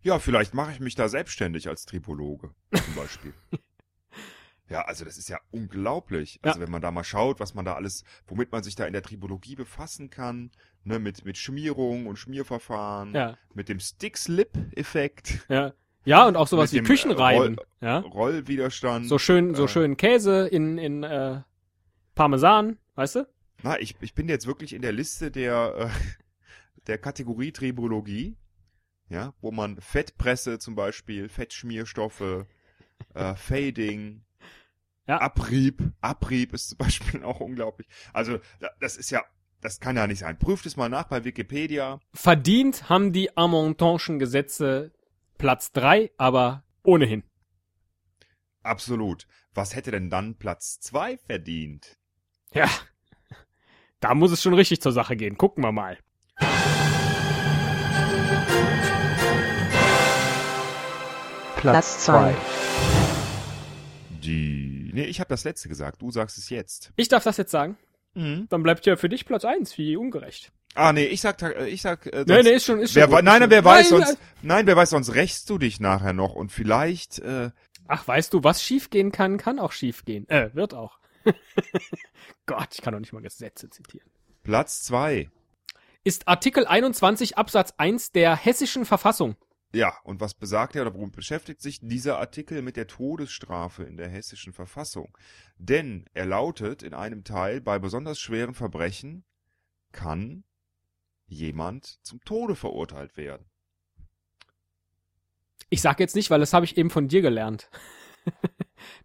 Ja, 0.02 0.20
vielleicht 0.20 0.54
mache 0.54 0.72
ich 0.74 0.80
mich 0.80 0.94
da 0.96 1.10
selbstständig 1.10 1.68
als 1.70 1.86
Tripologe 1.86 2.52
zum 2.74 2.96
Beispiel. 2.96 3.34
ja, 4.70 4.82
also 4.82 5.06
das 5.06 5.18
ist 5.18 5.30
ja 5.30 5.40
unglaublich. 5.52 6.40
Also 6.44 6.60
Ja. 6.60 6.66
wenn 6.66 6.72
man 6.72 6.82
da 6.82 6.92
mal 6.92 7.04
schaut, 7.04 7.40
was 7.40 7.54
man 7.54 7.64
da 7.66 7.76
alles, 7.76 8.04
womit 8.28 8.52
man 8.52 8.62
sich 8.64 8.76
da 8.76 8.86
in 8.86 8.94
der 8.94 9.02
Tripologie 9.04 9.56
befassen 9.56 10.10
kann, 10.10 10.52
ne, 10.84 11.00
mit, 11.00 11.24
mit 11.26 11.38
Schmierung 11.38 12.08
und 12.08 12.18
Schmierverfahren, 12.18 13.14
Ja, 13.16 13.38
mit 13.54 13.70
dem 13.70 13.80
Stick-Slip-Effekt, 13.80 15.46
ja. 15.50 15.74
Ja, 16.06 16.28
und 16.28 16.36
auch 16.36 16.48
sowas 16.48 16.74
wie 16.74 16.82
Küchenreiben. 16.82 17.58
äh, 17.82 17.86
ja. 17.86 18.00
Rollwiderstand. 18.00 19.08
So 19.08 19.18
schön, 19.18 19.56
so 19.56 19.66
äh, 19.66 19.68
schön 19.68 19.96
Käse 19.98 20.48
in, 20.48 20.78
in 20.78 21.04
äh, 21.04 21.42
Parmesan, 22.16 22.78
weißt 22.96 23.16
du? 23.16 23.28
Na, 23.64 23.80
ich, 23.80 23.96
ich 24.02 24.14
bin 24.14 24.28
jetzt 24.28 24.46
wirklich 24.48 24.74
in 24.74 24.82
der 24.82 24.92
Liste 24.92 25.32
der, 25.32 25.76
äh, 25.78 25.90
der 26.88 26.98
Kategorie 26.98 27.52
Tribologie, 27.52 28.36
ja, 29.10 29.34
wo 29.42 29.52
man 29.52 29.80
Fettpresse 29.80 30.60
zum 30.60 30.76
Beispiel, 30.76 31.30
Fettschmierstoffe, 31.30 32.46
äh, 33.14 33.36
Fading, 33.36 34.22
Ja. 35.08 35.20
Abrieb, 35.22 35.82
Abrieb 36.02 36.54
ist 36.54 36.70
zum 36.70 36.78
Beispiel 36.80 37.24
auch 37.24 37.40
unglaublich. 37.40 37.88
Also, 38.12 38.40
da- 38.60 38.72
das 38.82 38.98
ist 38.98 39.10
ja, 39.12 39.24
das 39.62 39.80
kann 39.80 39.96
ja 39.96 40.08
nicht 40.08 40.20
sein. 40.20 40.38
Prüft 40.38 40.66
es 40.66 40.76
mal 40.76 40.90
nach 40.90 41.06
bei 41.08 41.24
Wikipedia. 41.24 42.00
Verdient 42.14 42.90
haben 42.90 43.14
die 43.14 43.36
Amontonschen 43.38 44.20
Gesetze 44.20 44.92
Platz 45.38 45.72
drei, 45.72 46.12
aber 46.18 46.64
ohnehin. 46.84 47.24
Absolut. 48.62 49.28
Was 49.54 49.76
hätte 49.76 49.92
denn 49.92 50.10
dann 50.10 50.36
Platz 50.36 50.80
zwei 50.80 51.18
verdient? 51.18 51.98
Ja, 52.54 52.70
da 54.00 54.14
muss 54.16 54.32
es 54.32 54.42
schon 54.42 54.54
richtig 54.54 54.82
zur 54.82 54.92
Sache 54.92 55.16
gehen. 55.16 55.38
Gucken 55.38 55.64
wir 55.64 55.72
mal. 55.72 55.98
Platz 61.56 62.04
2. 62.04 62.36
Die, 64.10 64.92
nee, 64.94 65.06
ich 65.06 65.22
habe 65.22 65.30
das 65.30 65.46
letzte 65.46 65.70
gesagt. 65.70 66.02
Du 66.02 66.12
sagst 66.12 66.38
es 66.38 66.50
jetzt. 66.50 66.92
Ich 66.98 67.08
darf 67.08 67.24
das 67.24 67.38
jetzt 67.38 67.52
sagen. 67.52 67.78
Mhm. 68.14 68.48
Dann 68.50 68.64
bleibt 68.64 68.86
ja 68.86 68.98
für 68.98 69.08
dich 69.08 69.26
Platz 69.26 69.46
eins, 69.46 69.78
wie 69.78 69.96
ungerecht. 69.96 70.52
Ah, 70.76 70.92
nee, 70.94 71.06
ich 71.06 71.22
sag, 71.22 71.42
äh, 71.42 71.68
ich 71.68 71.82
sag, 71.82 72.06
äh, 72.08 72.24
Nee, 72.28 72.34
sonst- 72.34 72.44
nee, 72.46 72.50
ist 72.56 72.66
schon, 72.66 72.80
ist 72.80 72.94
schon. 72.94 73.02
Wer, 73.02 73.08
gut, 73.08 73.24
nein, 73.24 73.42
schon 73.42 73.50
wer 73.52 73.64
weiß 73.66 73.92
Nein, 73.92 74.02
sonst, 74.06 74.18
nein, 74.42 74.68
wer 74.68 74.76
weiß, 74.76 74.90
sonst 74.90 75.14
rächst 75.14 75.50
du 75.50 75.58
dich 75.58 75.80
nachher 75.80 76.14
noch 76.14 76.34
und 76.36 76.52
vielleicht, 76.52 77.20
äh, 77.20 77.52
Ach, 77.88 78.08
weißt 78.08 78.34
du, 78.34 78.44
was 78.44 78.64
schiefgehen 78.64 79.12
kann, 79.12 79.38
kann 79.38 79.60
auch 79.60 79.74
schiefgehen. 79.74 80.28
Äh, 80.30 80.54
wird 80.56 80.74
auch. 80.74 81.00
Gott, 82.46 82.70
ich 82.74 82.82
kann 82.82 82.94
doch 82.94 83.00
nicht 83.00 83.14
mal 83.14 83.22
Gesetze 83.22 83.70
zitieren. 83.70 84.10
Platz 84.44 84.84
zwei. 84.84 85.30
Ist 86.04 86.28
Artikel 86.28 86.66
21 86.66 87.38
Absatz 87.38 87.74
1 87.78 88.12
der 88.12 88.36
hessischen 88.36 88.86
Verfassung. 88.86 89.36
Ja, 89.74 89.94
und 90.04 90.20
was 90.22 90.34
besagt 90.34 90.76
er 90.76 90.84
oder 90.84 90.94
worum 90.94 91.12
beschäftigt 91.12 91.62
sich 91.62 91.80
dieser 91.82 92.20
Artikel 92.20 92.62
mit 92.62 92.78
der 92.78 92.88
Todesstrafe 92.88 93.84
in 93.84 93.98
der 93.98 94.08
hessischen 94.08 94.54
Verfassung? 94.54 95.18
Denn 95.58 96.06
er 96.14 96.26
lautet 96.26 96.84
in 96.84 96.94
einem 96.94 97.24
Teil, 97.24 97.60
bei 97.62 97.80
besonders 97.80 98.20
schweren 98.20 98.54
Verbrechen 98.54 99.24
kann 99.92 100.44
jemand 101.34 101.98
zum 102.06 102.24
Tode 102.24 102.56
verurteilt 102.56 103.18
werden. 103.18 103.46
Ich 105.70 105.82
sag 105.82 106.00
jetzt 106.00 106.16
nicht, 106.16 106.30
weil 106.30 106.40
das 106.40 106.54
habe 106.54 106.66
ich 106.66 106.78
eben 106.78 106.90
von 106.90 107.08
dir 107.08 107.22
gelernt. 107.22 107.70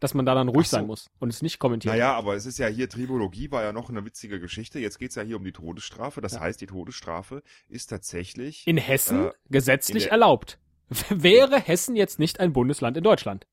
Dass 0.01 0.15
man 0.15 0.27
da 0.27 0.35
dann 0.35 0.49
ruhig 0.49 0.69
so. 0.69 0.77
sein 0.77 0.87
muss 0.87 1.09
und 1.19 1.29
es 1.31 1.41
nicht 1.43 1.59
kommentieren. 1.59 1.95
Naja, 1.97 2.13
aber 2.15 2.35
es 2.35 2.47
ist 2.47 2.59
ja 2.59 2.67
hier, 2.69 2.89
Tribologie 2.89 3.51
war 3.51 3.63
ja 3.63 3.73
noch 3.73 3.89
eine 3.91 4.05
witzige 4.05 4.39
Geschichte. 4.41 4.79
Jetzt 4.79 4.99
geht's 4.99 5.15
ja 5.15 5.23
hier 5.23 5.37
um 5.37 5.45
die 5.45 5.53
Todesstrafe. 5.53 6.21
Das 6.21 6.35
Ja. 6.35 6.41
heißt, 6.41 6.61
die 6.61 6.67
Todesstrafe 6.67 7.43
ist 7.69 7.89
tatsächlich. 7.89 8.67
In 8.67 8.77
Hessen 8.77 9.27
Äh, 9.27 9.33
gesetzlich 9.51 10.05
in 10.07 10.11
erlaubt. 10.11 10.59
Wäre 11.11 11.59
Hessen 11.61 11.97
jetzt 11.97 12.19
nicht 12.19 12.41
ein 12.41 12.53
Bundesland 12.53 12.97
in 12.97 13.05
Deutschland? 13.05 13.47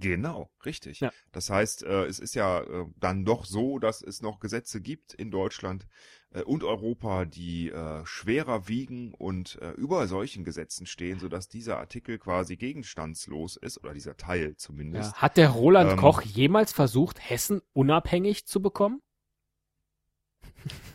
Genau, 0.00 0.50
richtig. 0.64 1.00
Ja. 1.00 1.10
Das 1.32 1.50
heißt, 1.50 1.82
äh, 1.82 2.04
es 2.04 2.18
ist 2.18 2.34
ja 2.34 2.60
äh, 2.60 2.86
dann 2.96 3.24
doch 3.24 3.44
so, 3.44 3.78
dass 3.78 4.00
es 4.00 4.22
noch 4.22 4.38
Gesetze 4.38 4.80
gibt 4.80 5.12
in 5.12 5.30
Deutschland 5.30 5.88
äh, 6.30 6.42
und 6.42 6.62
Europa, 6.62 7.24
die 7.24 7.70
äh, 7.70 8.06
schwerer 8.06 8.68
wiegen 8.68 9.12
und 9.14 9.58
äh, 9.60 9.72
über 9.72 10.06
solchen 10.06 10.44
Gesetzen 10.44 10.86
stehen, 10.86 11.18
sodass 11.18 11.48
dieser 11.48 11.78
Artikel 11.78 12.18
quasi 12.18 12.56
gegenstandslos 12.56 13.56
ist, 13.56 13.78
oder 13.82 13.92
dieser 13.92 14.16
Teil 14.16 14.56
zumindest. 14.56 15.12
Ja. 15.12 15.22
Hat 15.22 15.36
der 15.36 15.50
Roland 15.50 15.92
Ähm, 15.92 15.98
Koch 15.98 16.22
jemals 16.22 16.72
versucht, 16.72 17.18
Hessen 17.18 17.60
unabhängig 17.72 18.46
zu 18.46 18.62
bekommen? 18.62 19.02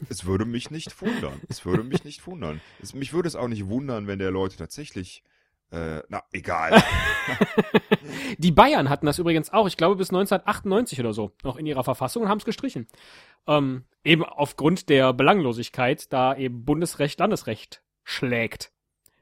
Es 0.10 0.26
würde 0.26 0.46
mich 0.46 0.72
nicht 0.72 1.02
wundern. 1.02 1.42
Es 1.50 1.66
würde 1.66 1.84
mich 1.84 2.04
nicht 2.04 2.26
wundern. 2.28 2.62
Es, 2.82 2.94
mich 2.94 3.14
würde 3.14 3.28
es 3.28 3.36
auch 3.36 3.48
nicht 3.48 3.68
wundern, 3.68 4.08
wenn 4.08 4.20
der 4.20 4.32
Leute 4.32 4.58
tatsächlich, 4.58 5.24
äh, 5.74 6.04
na, 6.08 6.24
egal. 6.32 6.84
Die 8.38 8.52
Bayern 8.52 8.90
hatten 8.90 9.08
das 9.08 9.18
übrigens 9.18 9.52
auch, 9.52 9.68
ich 9.68 9.76
glaube 9.76 9.96
bis 9.96 10.10
1998 10.10 11.00
oder 11.00 11.14
so, 11.14 11.32
noch 11.44 11.58
in 11.58 11.66
ihrer 11.66 11.84
Verfassung 11.84 12.24
und 12.24 12.30
haben 12.30 12.38
es 12.38 12.46
gestrichen. 12.46 12.88
Ähm, 13.48 13.86
eben 14.04 14.24
aufgrund 14.24 14.90
der 14.90 15.14
Belanglosigkeit, 15.14 16.14
da 16.14 16.36
eben 16.36 16.64
Bundesrecht 16.64 17.20
Landesrecht 17.20 17.82
schlägt. 18.04 18.72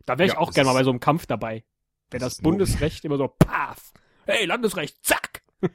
Da 0.05 0.17
wäre 0.17 0.27
ich 0.27 0.33
Ja, 0.33 0.39
auch 0.39 0.51
gerne 0.51 0.67
mal 0.67 0.73
bei 0.73 0.83
so 0.83 0.89
einem 0.89 0.99
Kampf 0.99 1.25
dabei. 1.25 1.63
Wenn 2.09 2.19
das 2.19 2.35
das, 2.35 2.43
Bundesrecht 2.43 3.05
immer 3.05 3.17
so, 3.17 3.29
paf, 3.29 3.93
hey, 4.25 4.45
Landesrecht, 4.45 4.97
zack. 5.05 5.43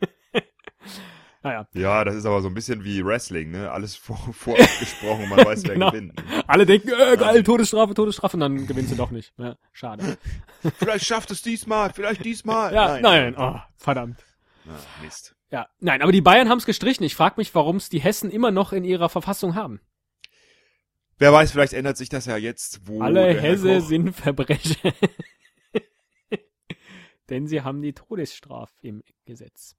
naja, 1.46 1.68
ja, 1.74 2.04
das 2.04 2.16
ist 2.16 2.26
aber 2.26 2.40
so 2.42 2.48
ein 2.48 2.54
bisschen 2.54 2.82
wie 2.84 3.04
Wrestling, 3.04 3.52
ne? 3.52 3.70
Alles 3.70 3.94
vor, 3.94 4.16
vorab 4.32 4.58
gesprochen 4.80 5.24
und 5.24 5.28
man 5.28 5.44
weiß, 5.44 5.62
wer 5.64 5.74
Genau. 5.74 5.90
gewinnt. 5.90 6.12
alle 6.46 6.66
denken, 6.66 6.88
äh, 6.88 7.16
geil, 7.16 7.42
Todesstrafe, 7.44 7.94
Todesstrafe, 7.94 8.36
und 8.36 8.40
dann 8.40 8.66
gewinnst 8.66 8.90
du 8.90 8.96
doch 8.96 9.10
nicht. 9.12 9.32
Ja, 9.38 9.56
schade. 9.72 10.18
Vielleicht 10.78 11.04
schafft 11.04 11.30
es 11.30 11.42
diesmal, 11.42 11.92
vielleicht 11.92 12.24
diesmal. 12.24 12.74
Ja, 12.74 12.98
nein, 13.00 13.36
oh, 13.38 13.56
verdammt. 13.76 14.24
Ah, 14.68 14.72
Mist. 15.04 15.36
Ja, 15.52 15.68
nein, 15.78 16.02
aber 16.02 16.10
die 16.10 16.20
Bayern 16.20 16.48
haben 16.48 16.58
es 16.58 16.66
gestrichen. 16.66 17.04
Ich 17.04 17.14
frage 17.14 17.34
mich, 17.36 17.54
warum 17.54 17.76
es 17.76 17.88
die 17.88 18.00
Hessen 18.00 18.30
immer 18.30 18.50
noch 18.50 18.72
in 18.72 18.82
ihrer 18.84 19.08
Verfassung 19.08 19.54
haben. 19.54 19.80
Wer 21.18 21.32
weiß, 21.32 21.52
vielleicht 21.52 21.72
ändert 21.72 21.96
sich 21.96 22.08
das 22.08 22.26
ja 22.26 22.36
jetzt, 22.36 22.80
wo 22.88 23.00
Alle 23.00 23.40
Hesse 23.40 23.80
sind 23.80 24.12
Verbrecher. 24.12 24.92
Denn 27.30 27.46
sie 27.46 27.62
haben 27.62 27.80
die 27.82 27.92
Todesstrafe 27.92 28.72
im 28.82 29.02
Gesetz. 29.24 29.76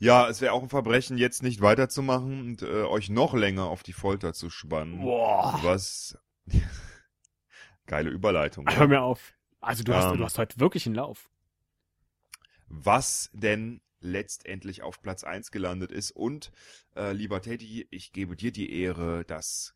Ja, 0.00 0.28
es 0.28 0.40
wäre 0.40 0.52
auch 0.54 0.62
ein 0.62 0.70
Verbrechen, 0.70 1.18
jetzt 1.18 1.42
nicht 1.42 1.60
weiterzumachen 1.60 2.40
und 2.40 2.62
äh, 2.62 2.84
euch 2.84 3.10
noch 3.10 3.34
länger 3.34 3.64
auf 3.66 3.82
die 3.82 3.92
Folter 3.92 4.32
zu 4.32 4.48
spannen. 4.48 5.00
Boah. 5.02 5.60
Was? 5.62 6.18
Geile 7.86 8.08
Überleitung. 8.10 8.66
Hör 8.68 8.88
mir 8.88 9.02
auf. 9.02 9.34
Also 9.60 9.84
du 9.84 9.94
hast, 9.94 10.10
Ähm. 10.12 10.16
du 10.18 10.24
hast 10.24 10.38
heute 10.38 10.58
wirklich 10.58 10.86
einen 10.86 10.94
Lauf. 10.94 11.28
was 12.72 13.28
denn 13.34 13.80
letztendlich 14.00 14.82
auf 14.82 15.02
Platz 15.02 15.24
1 15.24 15.50
gelandet 15.50 15.92
ist. 15.92 16.12
Und, 16.12 16.50
äh, 16.96 17.12
lieber 17.12 17.42
Teddy, 17.42 17.86
ich 17.90 18.12
gebe 18.12 18.36
dir 18.36 18.52
die 18.52 18.72
Ehre, 18.80 19.24
das 19.26 19.74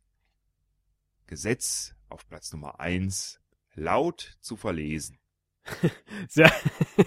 Gesetz 1.27 1.95
auf 2.09 2.27
Platz 2.29 2.51
Nummer 2.53 2.81
1 2.81 3.41
laut 3.75 4.39
zu 4.41 4.57
verlesen. 4.57 5.19
Sehr. 6.29 6.51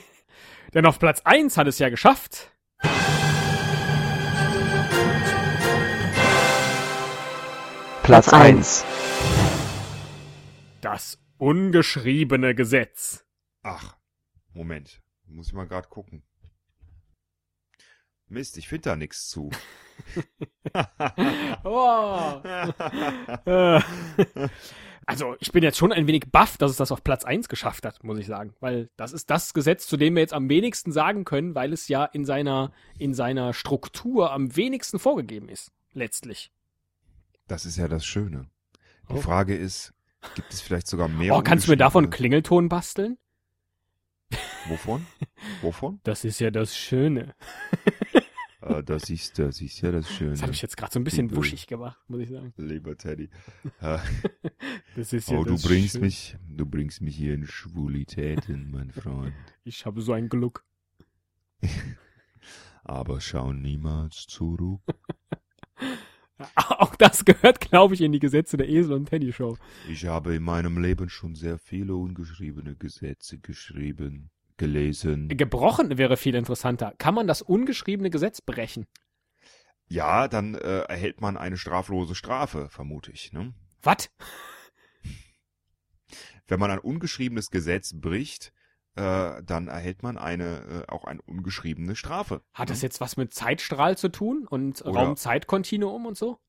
Denn 0.73 0.85
auf 0.85 0.99
Platz 0.99 1.21
1 1.23 1.57
hat 1.57 1.67
es 1.67 1.79
ja 1.79 1.89
geschafft. 1.89 2.51
Platz 8.07 8.29
1. 8.31 8.85
Das 10.79 11.19
ungeschriebene 11.37 12.55
Gesetz. 12.55 13.25
Ach, 13.63 13.97
Moment, 14.53 15.01
muss 15.25 15.47
ich 15.47 15.53
mal 15.53 15.67
gerade 15.67 15.89
gucken. 15.89 16.23
Mist, 18.29 18.57
ich 18.57 18.69
finde 18.69 18.91
da 18.91 18.95
nichts 18.95 19.27
zu. 19.27 19.49
Oh. 21.65 22.41
Also, 25.07 25.35
ich 25.39 25.51
bin 25.53 25.63
jetzt 25.63 25.77
schon 25.77 25.93
ein 25.93 26.05
wenig 26.05 26.25
baff, 26.31 26.57
dass 26.57 26.69
es 26.69 26.77
das 26.77 26.91
auf 26.91 27.01
Platz 27.03 27.23
1 27.23 27.47
geschafft 27.49 27.85
hat, 27.85 28.03
muss 28.03 28.19
ich 28.19 28.27
sagen. 28.27 28.53
Weil 28.59 28.89
das 28.97 29.13
ist 29.13 29.29
das 29.29 29.53
Gesetz, 29.53 29.87
zu 29.87 29.95
dem 29.97 30.15
wir 30.15 30.21
jetzt 30.21 30.33
am 30.33 30.49
wenigsten 30.49 30.91
sagen 30.91 31.23
können, 31.23 31.55
weil 31.55 31.71
es 31.71 31.87
ja 31.87 32.03
in 32.05 32.25
seiner, 32.25 32.71
in 32.99 33.13
seiner 33.13 33.53
Struktur 33.53 34.31
am 34.33 34.55
wenigsten 34.55 34.99
vorgegeben 34.99 35.47
ist. 35.49 35.71
Letztlich. 35.93 36.51
Das 37.47 37.65
ist 37.65 37.77
ja 37.77 37.87
das 37.87 38.05
Schöne. 38.05 38.49
Die 39.09 39.13
Oh. 39.13 39.21
Frage 39.21 39.55
ist, 39.55 39.93
gibt 40.35 40.51
es 40.53 40.59
vielleicht 40.59 40.87
sogar 40.87 41.07
mehr 41.07 41.33
Oh, 41.35 41.41
kannst 41.41 41.67
du 41.67 41.71
mir 41.71 41.77
davon 41.77 42.09
Klingelton 42.09 42.67
basteln? 42.67 43.17
Wovon? 44.67 45.07
Wovon? 45.61 46.01
Das 46.03 46.25
ist 46.25 46.39
ja 46.41 46.51
das 46.51 46.75
Schöne. 46.75 47.33
Äh, 48.69 48.83
das 48.83 49.09
ist, 49.09 49.37
das 49.39 49.61
ist 49.61 49.81
ja 49.81 49.91
das 49.91 50.09
Schöne. 50.11 50.31
Das 50.31 50.41
habe 50.41 50.51
ich 50.53 50.61
jetzt 50.61 50.77
gerade 50.77 50.91
so 50.93 50.99
ein 50.99 51.03
bisschen 51.03 51.27
Liebe- 51.29 51.37
wuschig 51.37 51.67
gemacht, 51.67 51.97
muss 52.07 52.21
ich 52.21 52.29
sagen. 52.29 52.53
Lieber 52.57 52.97
Teddy. 52.97 53.29
Äh, 53.81 53.97
Das 54.95 55.13
ist 55.13 55.29
oh, 55.29 55.43
du 55.43 55.51
das 55.51 55.61
bringst 55.63 55.93
Schöne. 55.93 56.05
mich, 56.05 56.35
du 56.49 56.65
bringst 56.65 57.01
mich 57.01 57.15
hier 57.15 57.33
in 57.35 57.45
Schwulitäten, 57.45 58.71
mein 58.71 58.91
Freund. 58.91 59.33
Ich 59.63 59.85
habe 59.85 60.01
so 60.01 60.13
ein 60.13 60.29
Glück. 60.29 60.63
Aber 62.83 63.19
schau 63.21 63.51
niemals 63.53 64.25
zurück. 64.27 64.81
Auch 66.55 66.95
das 66.95 67.25
gehört, 67.25 67.59
glaube 67.59 67.95
ich, 67.95 68.01
in 68.01 68.11
die 68.11 68.19
Gesetze 68.19 68.57
der 68.57 68.69
Esel 68.69 68.93
und 68.93 69.07
Teddy 69.07 69.33
Show. 69.33 69.57
Ich 69.89 70.05
habe 70.05 70.35
in 70.35 70.43
meinem 70.43 70.79
Leben 70.81 71.09
schon 71.09 71.33
sehr 71.35 71.57
viele 71.57 71.95
ungeschriebene 71.95 72.75
Gesetze 72.75 73.39
geschrieben, 73.39 74.29
gelesen. 74.57 75.29
Gebrochen 75.29 75.97
wäre 75.97 76.17
viel 76.17 76.35
interessanter. 76.35 76.93
Kann 76.97 77.13
man 77.15 77.27
das 77.27 77.41
ungeschriebene 77.41 78.09
Gesetz 78.09 78.41
brechen? 78.41 78.85
Ja, 79.87 80.27
dann 80.27 80.55
äh, 80.55 80.81
erhält 80.81 81.21
man 81.21 81.37
eine 81.37 81.57
straflose 81.57 82.15
Strafe, 82.15 82.69
vermute 82.69 83.11
ich. 83.11 83.31
Ne? 83.31 83.53
Was? 83.81 84.09
Wenn 86.47 86.59
man 86.59 86.71
ein 86.71 86.79
ungeschriebenes 86.79 87.49
Gesetz 87.49 87.93
bricht, 87.93 88.51
äh, 88.95 89.43
dann 89.43 89.67
erhält 89.67 90.03
man 90.03 90.17
eine 90.17 90.85
äh, 90.87 90.91
auch 90.91 91.05
eine 91.05 91.21
ungeschriebene 91.21 91.95
Strafe. 91.95 92.41
Hat 92.53 92.69
das 92.69 92.79
Ne? 92.79 92.87
jetzt 92.87 92.99
was 92.99 93.15
mit 93.15 93.33
Zeitstrahl 93.33 93.97
zu 93.97 94.09
tun 94.09 94.47
und 94.47 94.83
Raum-Zeit-Kontinuum 94.85 96.05
und 96.05 96.17
so? 96.17 96.39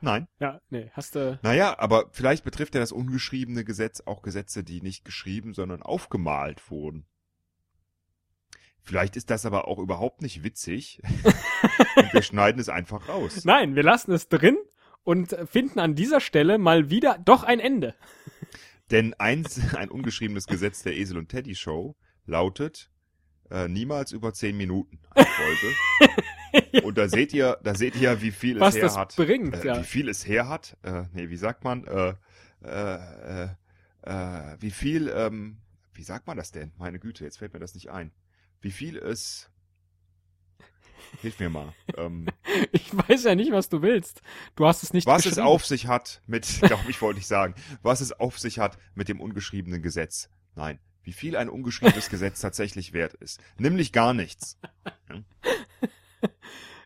Nein. 0.00 0.28
Ja, 0.38 0.60
nee, 0.70 0.90
hast 0.92 1.16
du. 1.16 1.38
Naja, 1.42 1.76
aber 1.78 2.10
vielleicht 2.12 2.44
betrifft 2.44 2.74
ja 2.74 2.80
das 2.80 2.92
ungeschriebene 2.92 3.64
Gesetz 3.64 4.02
auch 4.06 4.22
Gesetze, 4.22 4.62
die 4.62 4.80
nicht 4.80 5.04
geschrieben, 5.04 5.54
sondern 5.54 5.82
aufgemalt 5.82 6.70
wurden. 6.70 7.06
Vielleicht 8.88 9.16
ist 9.16 9.28
das 9.28 9.44
aber 9.44 9.68
auch 9.68 9.78
überhaupt 9.78 10.22
nicht 10.22 10.44
witzig. 10.44 11.02
und 11.96 12.14
wir 12.14 12.22
schneiden 12.22 12.58
es 12.58 12.70
einfach 12.70 13.06
raus. 13.06 13.44
Nein, 13.44 13.76
wir 13.76 13.82
lassen 13.82 14.12
es 14.12 14.30
drin 14.30 14.56
und 15.04 15.36
finden 15.44 15.78
an 15.78 15.94
dieser 15.94 16.20
Stelle 16.20 16.56
mal 16.56 16.88
wieder 16.88 17.18
doch 17.22 17.42
ein 17.42 17.60
Ende. 17.60 17.94
Denn 18.90 19.12
eins, 19.12 19.74
ein 19.74 19.90
ungeschriebenes 19.90 20.46
Gesetz 20.46 20.84
der 20.84 20.96
Esel 20.96 21.18
und 21.18 21.28
Teddy 21.28 21.54
Show 21.54 21.96
lautet 22.24 22.90
äh, 23.50 23.68
niemals 23.68 24.12
über 24.12 24.32
zehn 24.32 24.56
Minuten 24.56 24.98
eine 25.10 25.26
Folge. 25.26 26.82
und 26.86 26.96
da 26.96 27.10
seht 27.10 27.34
ihr, 27.34 27.58
da 27.62 27.74
seht 27.74 27.94
ihr, 27.94 28.22
wie 28.22 28.30
viel 28.30 28.58
Was 28.58 28.70
es 28.70 28.76
her 28.76 28.82
das 28.84 28.96
hat. 28.96 29.16
bringt, 29.16 29.54
äh, 29.54 29.66
ja. 29.66 29.80
Wie 29.80 29.84
viel 29.84 30.08
es 30.08 30.26
her 30.26 30.48
hat. 30.48 30.78
Äh, 30.82 31.02
nee, 31.12 31.28
wie 31.28 31.36
sagt 31.36 31.62
man? 31.62 31.84
Äh, 31.84 32.14
äh, 32.64 33.44
äh, 33.44 33.48
äh, 34.00 34.56
wie 34.60 34.70
viel, 34.70 35.12
ähm, 35.14 35.58
wie 35.92 36.04
sagt 36.04 36.26
man 36.26 36.38
das 36.38 36.52
denn? 36.52 36.72
Meine 36.78 36.98
Güte, 36.98 37.24
jetzt 37.24 37.36
fällt 37.36 37.52
mir 37.52 37.60
das 37.60 37.74
nicht 37.74 37.90
ein. 37.90 38.12
Wie 38.60 38.70
viel 38.70 38.96
es. 38.96 39.50
Hilf 41.22 41.38
mir 41.40 41.48
mal. 41.50 41.72
Ähm, 41.96 42.26
Ich 42.72 42.90
weiß 42.96 43.24
ja 43.24 43.34
nicht, 43.34 43.50
was 43.52 43.68
du 43.68 43.82
willst. 43.82 44.20
Du 44.56 44.66
hast 44.66 44.82
es 44.82 44.92
nicht 44.92 45.06
was 45.06 45.26
es 45.26 45.38
auf 45.38 45.64
sich 45.64 45.86
hat 45.86 46.22
mit, 46.26 46.46
glaube 46.62 46.90
ich, 46.90 47.00
wollte 47.02 47.18
ich 47.20 47.26
sagen, 47.26 47.54
was 47.82 48.00
es 48.00 48.12
auf 48.12 48.38
sich 48.38 48.58
hat 48.58 48.78
mit 48.94 49.08
dem 49.08 49.20
ungeschriebenen 49.20 49.82
Gesetz. 49.82 50.28
Nein, 50.54 50.78
wie 51.02 51.12
viel 51.12 51.36
ein 51.36 51.48
ungeschriebenes 51.48 52.08
Gesetz 52.10 52.40
tatsächlich 52.40 52.92
wert 52.92 53.14
ist. 53.14 53.40
Nämlich 53.58 53.92
gar 53.92 54.12
nichts. 54.14 54.58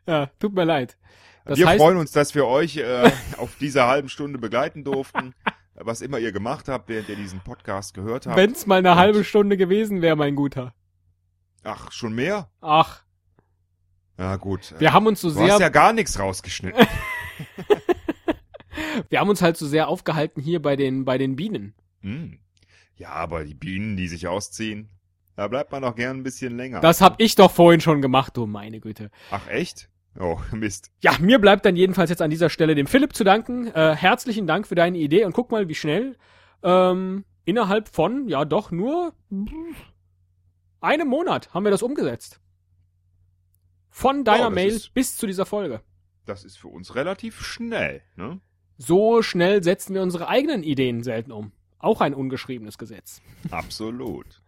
Ja, 0.06 0.26
tut 0.38 0.54
mir 0.54 0.64
leid. 0.64 0.96
Das 1.44 1.58
wir 1.58 1.66
heißt, 1.68 1.80
freuen 1.82 1.96
uns, 1.96 2.12
dass 2.12 2.34
wir 2.34 2.46
euch 2.46 2.76
äh, 2.76 3.10
auf 3.38 3.56
dieser 3.56 3.86
halben 3.88 4.08
Stunde 4.08 4.38
begleiten 4.38 4.84
durften. 4.84 5.34
Was 5.74 6.00
immer 6.00 6.18
ihr 6.18 6.30
gemacht 6.32 6.68
habt, 6.68 6.88
während 6.88 7.08
ihr 7.08 7.16
diesen 7.16 7.40
Podcast 7.40 7.94
gehört 7.94 8.26
habt. 8.26 8.36
wenn's 8.36 8.66
mal 8.66 8.78
eine 8.78 8.92
Und- 8.92 8.98
halbe 8.98 9.24
Stunde 9.24 9.56
gewesen 9.56 10.00
wäre, 10.02 10.14
mein 10.16 10.36
Guter. 10.36 10.74
Ach, 11.64 11.92
schon 11.92 12.14
mehr? 12.14 12.50
Ach, 12.60 13.02
Ja, 14.18 14.36
gut. 14.36 14.74
wir 14.78 14.92
haben 14.92 15.06
uns 15.06 15.20
so 15.20 15.28
du 15.28 15.34
sehr, 15.34 15.52
hast 15.54 15.60
ja 15.60 15.68
gar 15.68 15.92
nichts 15.92 16.18
rausgeschnitten. 16.18 16.86
wir 19.08 19.20
haben 19.20 19.28
uns 19.30 19.42
halt 19.42 19.56
so 19.56 19.66
sehr 19.66 19.88
aufgehalten 19.88 20.40
hier 20.42 20.60
bei 20.60 20.76
den, 20.76 21.04
bei 21.04 21.18
den 21.18 21.36
Bienen. 21.36 21.74
hm. 22.00 22.38
Ja, 22.96 23.08
aber 23.10 23.44
die 23.44 23.54
Bienen, 23.54 23.96
die 23.96 24.06
sich 24.06 24.28
ausziehen, 24.28 24.88
da 25.34 25.48
bleibt 25.48 25.72
man 25.72 25.82
doch 25.82 25.96
gern 25.96 26.18
ein 26.18 26.22
bisschen 26.22 26.56
länger. 26.56 26.80
Das 26.80 27.00
hab 27.00 27.20
ich 27.20 27.34
doch 27.34 27.50
vorhin 27.50 27.80
schon 27.80 28.00
gemacht, 28.02 28.36
du 28.36 28.46
meine 28.46 28.78
Güte. 28.80 29.10
Ach, 29.30 29.48
echt? 29.48 29.88
Oh, 30.20 30.38
Mist. 30.52 30.92
Ja, 31.00 31.16
mir 31.18 31.40
bleibt 31.40 31.64
dann 31.64 31.74
jedenfalls 31.74 32.10
jetzt 32.10 32.22
an 32.22 32.30
dieser 32.30 32.50
Stelle 32.50 32.74
dem 32.74 32.86
Philipp 32.86 33.14
zu 33.16 33.24
danken. 33.24 33.66
Äh, 33.68 33.96
herzlichen 33.96 34.46
Dank 34.46 34.68
für 34.68 34.74
deine 34.76 34.98
Idee 34.98 35.24
und 35.24 35.32
guck 35.32 35.50
mal, 35.50 35.68
wie 35.68 35.74
schnell 35.74 36.16
ähm, 36.62 37.24
innerhalb 37.44 37.88
von, 37.88 38.28
ja 38.28 38.44
doch, 38.44 38.70
nur 38.70 39.14
einem 40.83 41.09
Monat 41.09 41.53
haben 41.55 41.64
wir 41.64 41.70
das 41.70 41.83
umgesetzt. 41.83 42.41
Von 43.91 44.24
deiner 44.24 44.49
Oh, 44.49 44.51
Mail 44.51 44.68
ist- 44.72 44.95
bis 44.95 45.16
zu 45.16 45.26
dieser 45.26 45.47
Folge. 45.47 45.83
Das 46.24 46.45
ist 46.45 46.57
für 46.59 46.68
uns 46.68 46.95
relativ 46.95 47.41
schnell, 47.45 48.03
ne? 48.16 48.41
So 48.78 49.22
schnell 49.22 49.62
setzen 49.62 49.95
wir 49.95 50.03
unsere 50.03 50.28
eigenen 50.28 50.62
Ideen 50.62 51.03
selten 51.03 51.30
um. 51.33 51.53
Auch 51.78 52.01
ein 52.01 52.14
ungeschriebenes 52.14 52.78
Gesetz. 52.78 53.20
Absolut. 53.51 54.41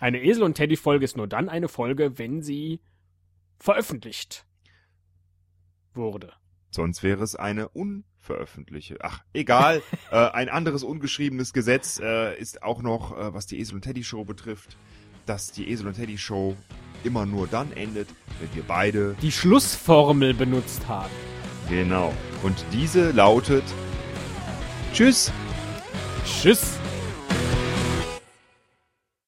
Eine 0.00 0.22
Esel- 0.22 0.44
und 0.44 0.54
Teddy-Folge 0.54 1.04
ist 1.04 1.16
nur 1.16 1.26
dann 1.26 1.48
eine 1.48 1.68
Folge, 1.68 2.18
wenn 2.18 2.42
sie 2.42 2.80
veröffentlicht 3.58 4.46
wurde. 5.94 6.32
Sonst 6.70 7.02
wäre 7.02 7.22
es 7.22 7.36
eine 7.36 7.68
unveröffentlichte. 7.68 8.98
Ach, 9.00 9.22
egal. 9.32 9.82
äh, 10.10 10.16
ein 10.30 10.48
anderes 10.48 10.82
ungeschriebenes 10.84 11.52
Gesetz 11.52 11.98
äh, 12.00 12.38
ist 12.38 12.62
auch 12.62 12.82
noch, 12.82 13.16
äh, 13.16 13.32
was 13.34 13.46
die 13.46 13.58
Esel 13.58 13.76
und 13.76 13.82
Teddy 13.82 14.04
Show 14.04 14.24
betrifft, 14.24 14.76
dass 15.26 15.50
die 15.52 15.68
Esel 15.70 15.86
und 15.86 15.94
Teddy 15.94 16.18
Show 16.18 16.56
immer 17.04 17.26
nur 17.26 17.46
dann 17.46 17.72
endet, 17.72 18.08
wenn 18.40 18.54
wir 18.54 18.62
beide 18.66 19.14
Die 19.22 19.32
Schlussformel 19.32 20.34
benutzt 20.34 20.86
haben. 20.88 21.10
genau. 21.68 22.12
Und 22.42 22.64
diese 22.72 23.10
lautet 23.12 23.64
Tschüss. 24.92 25.32
Tschüss. 26.24 26.78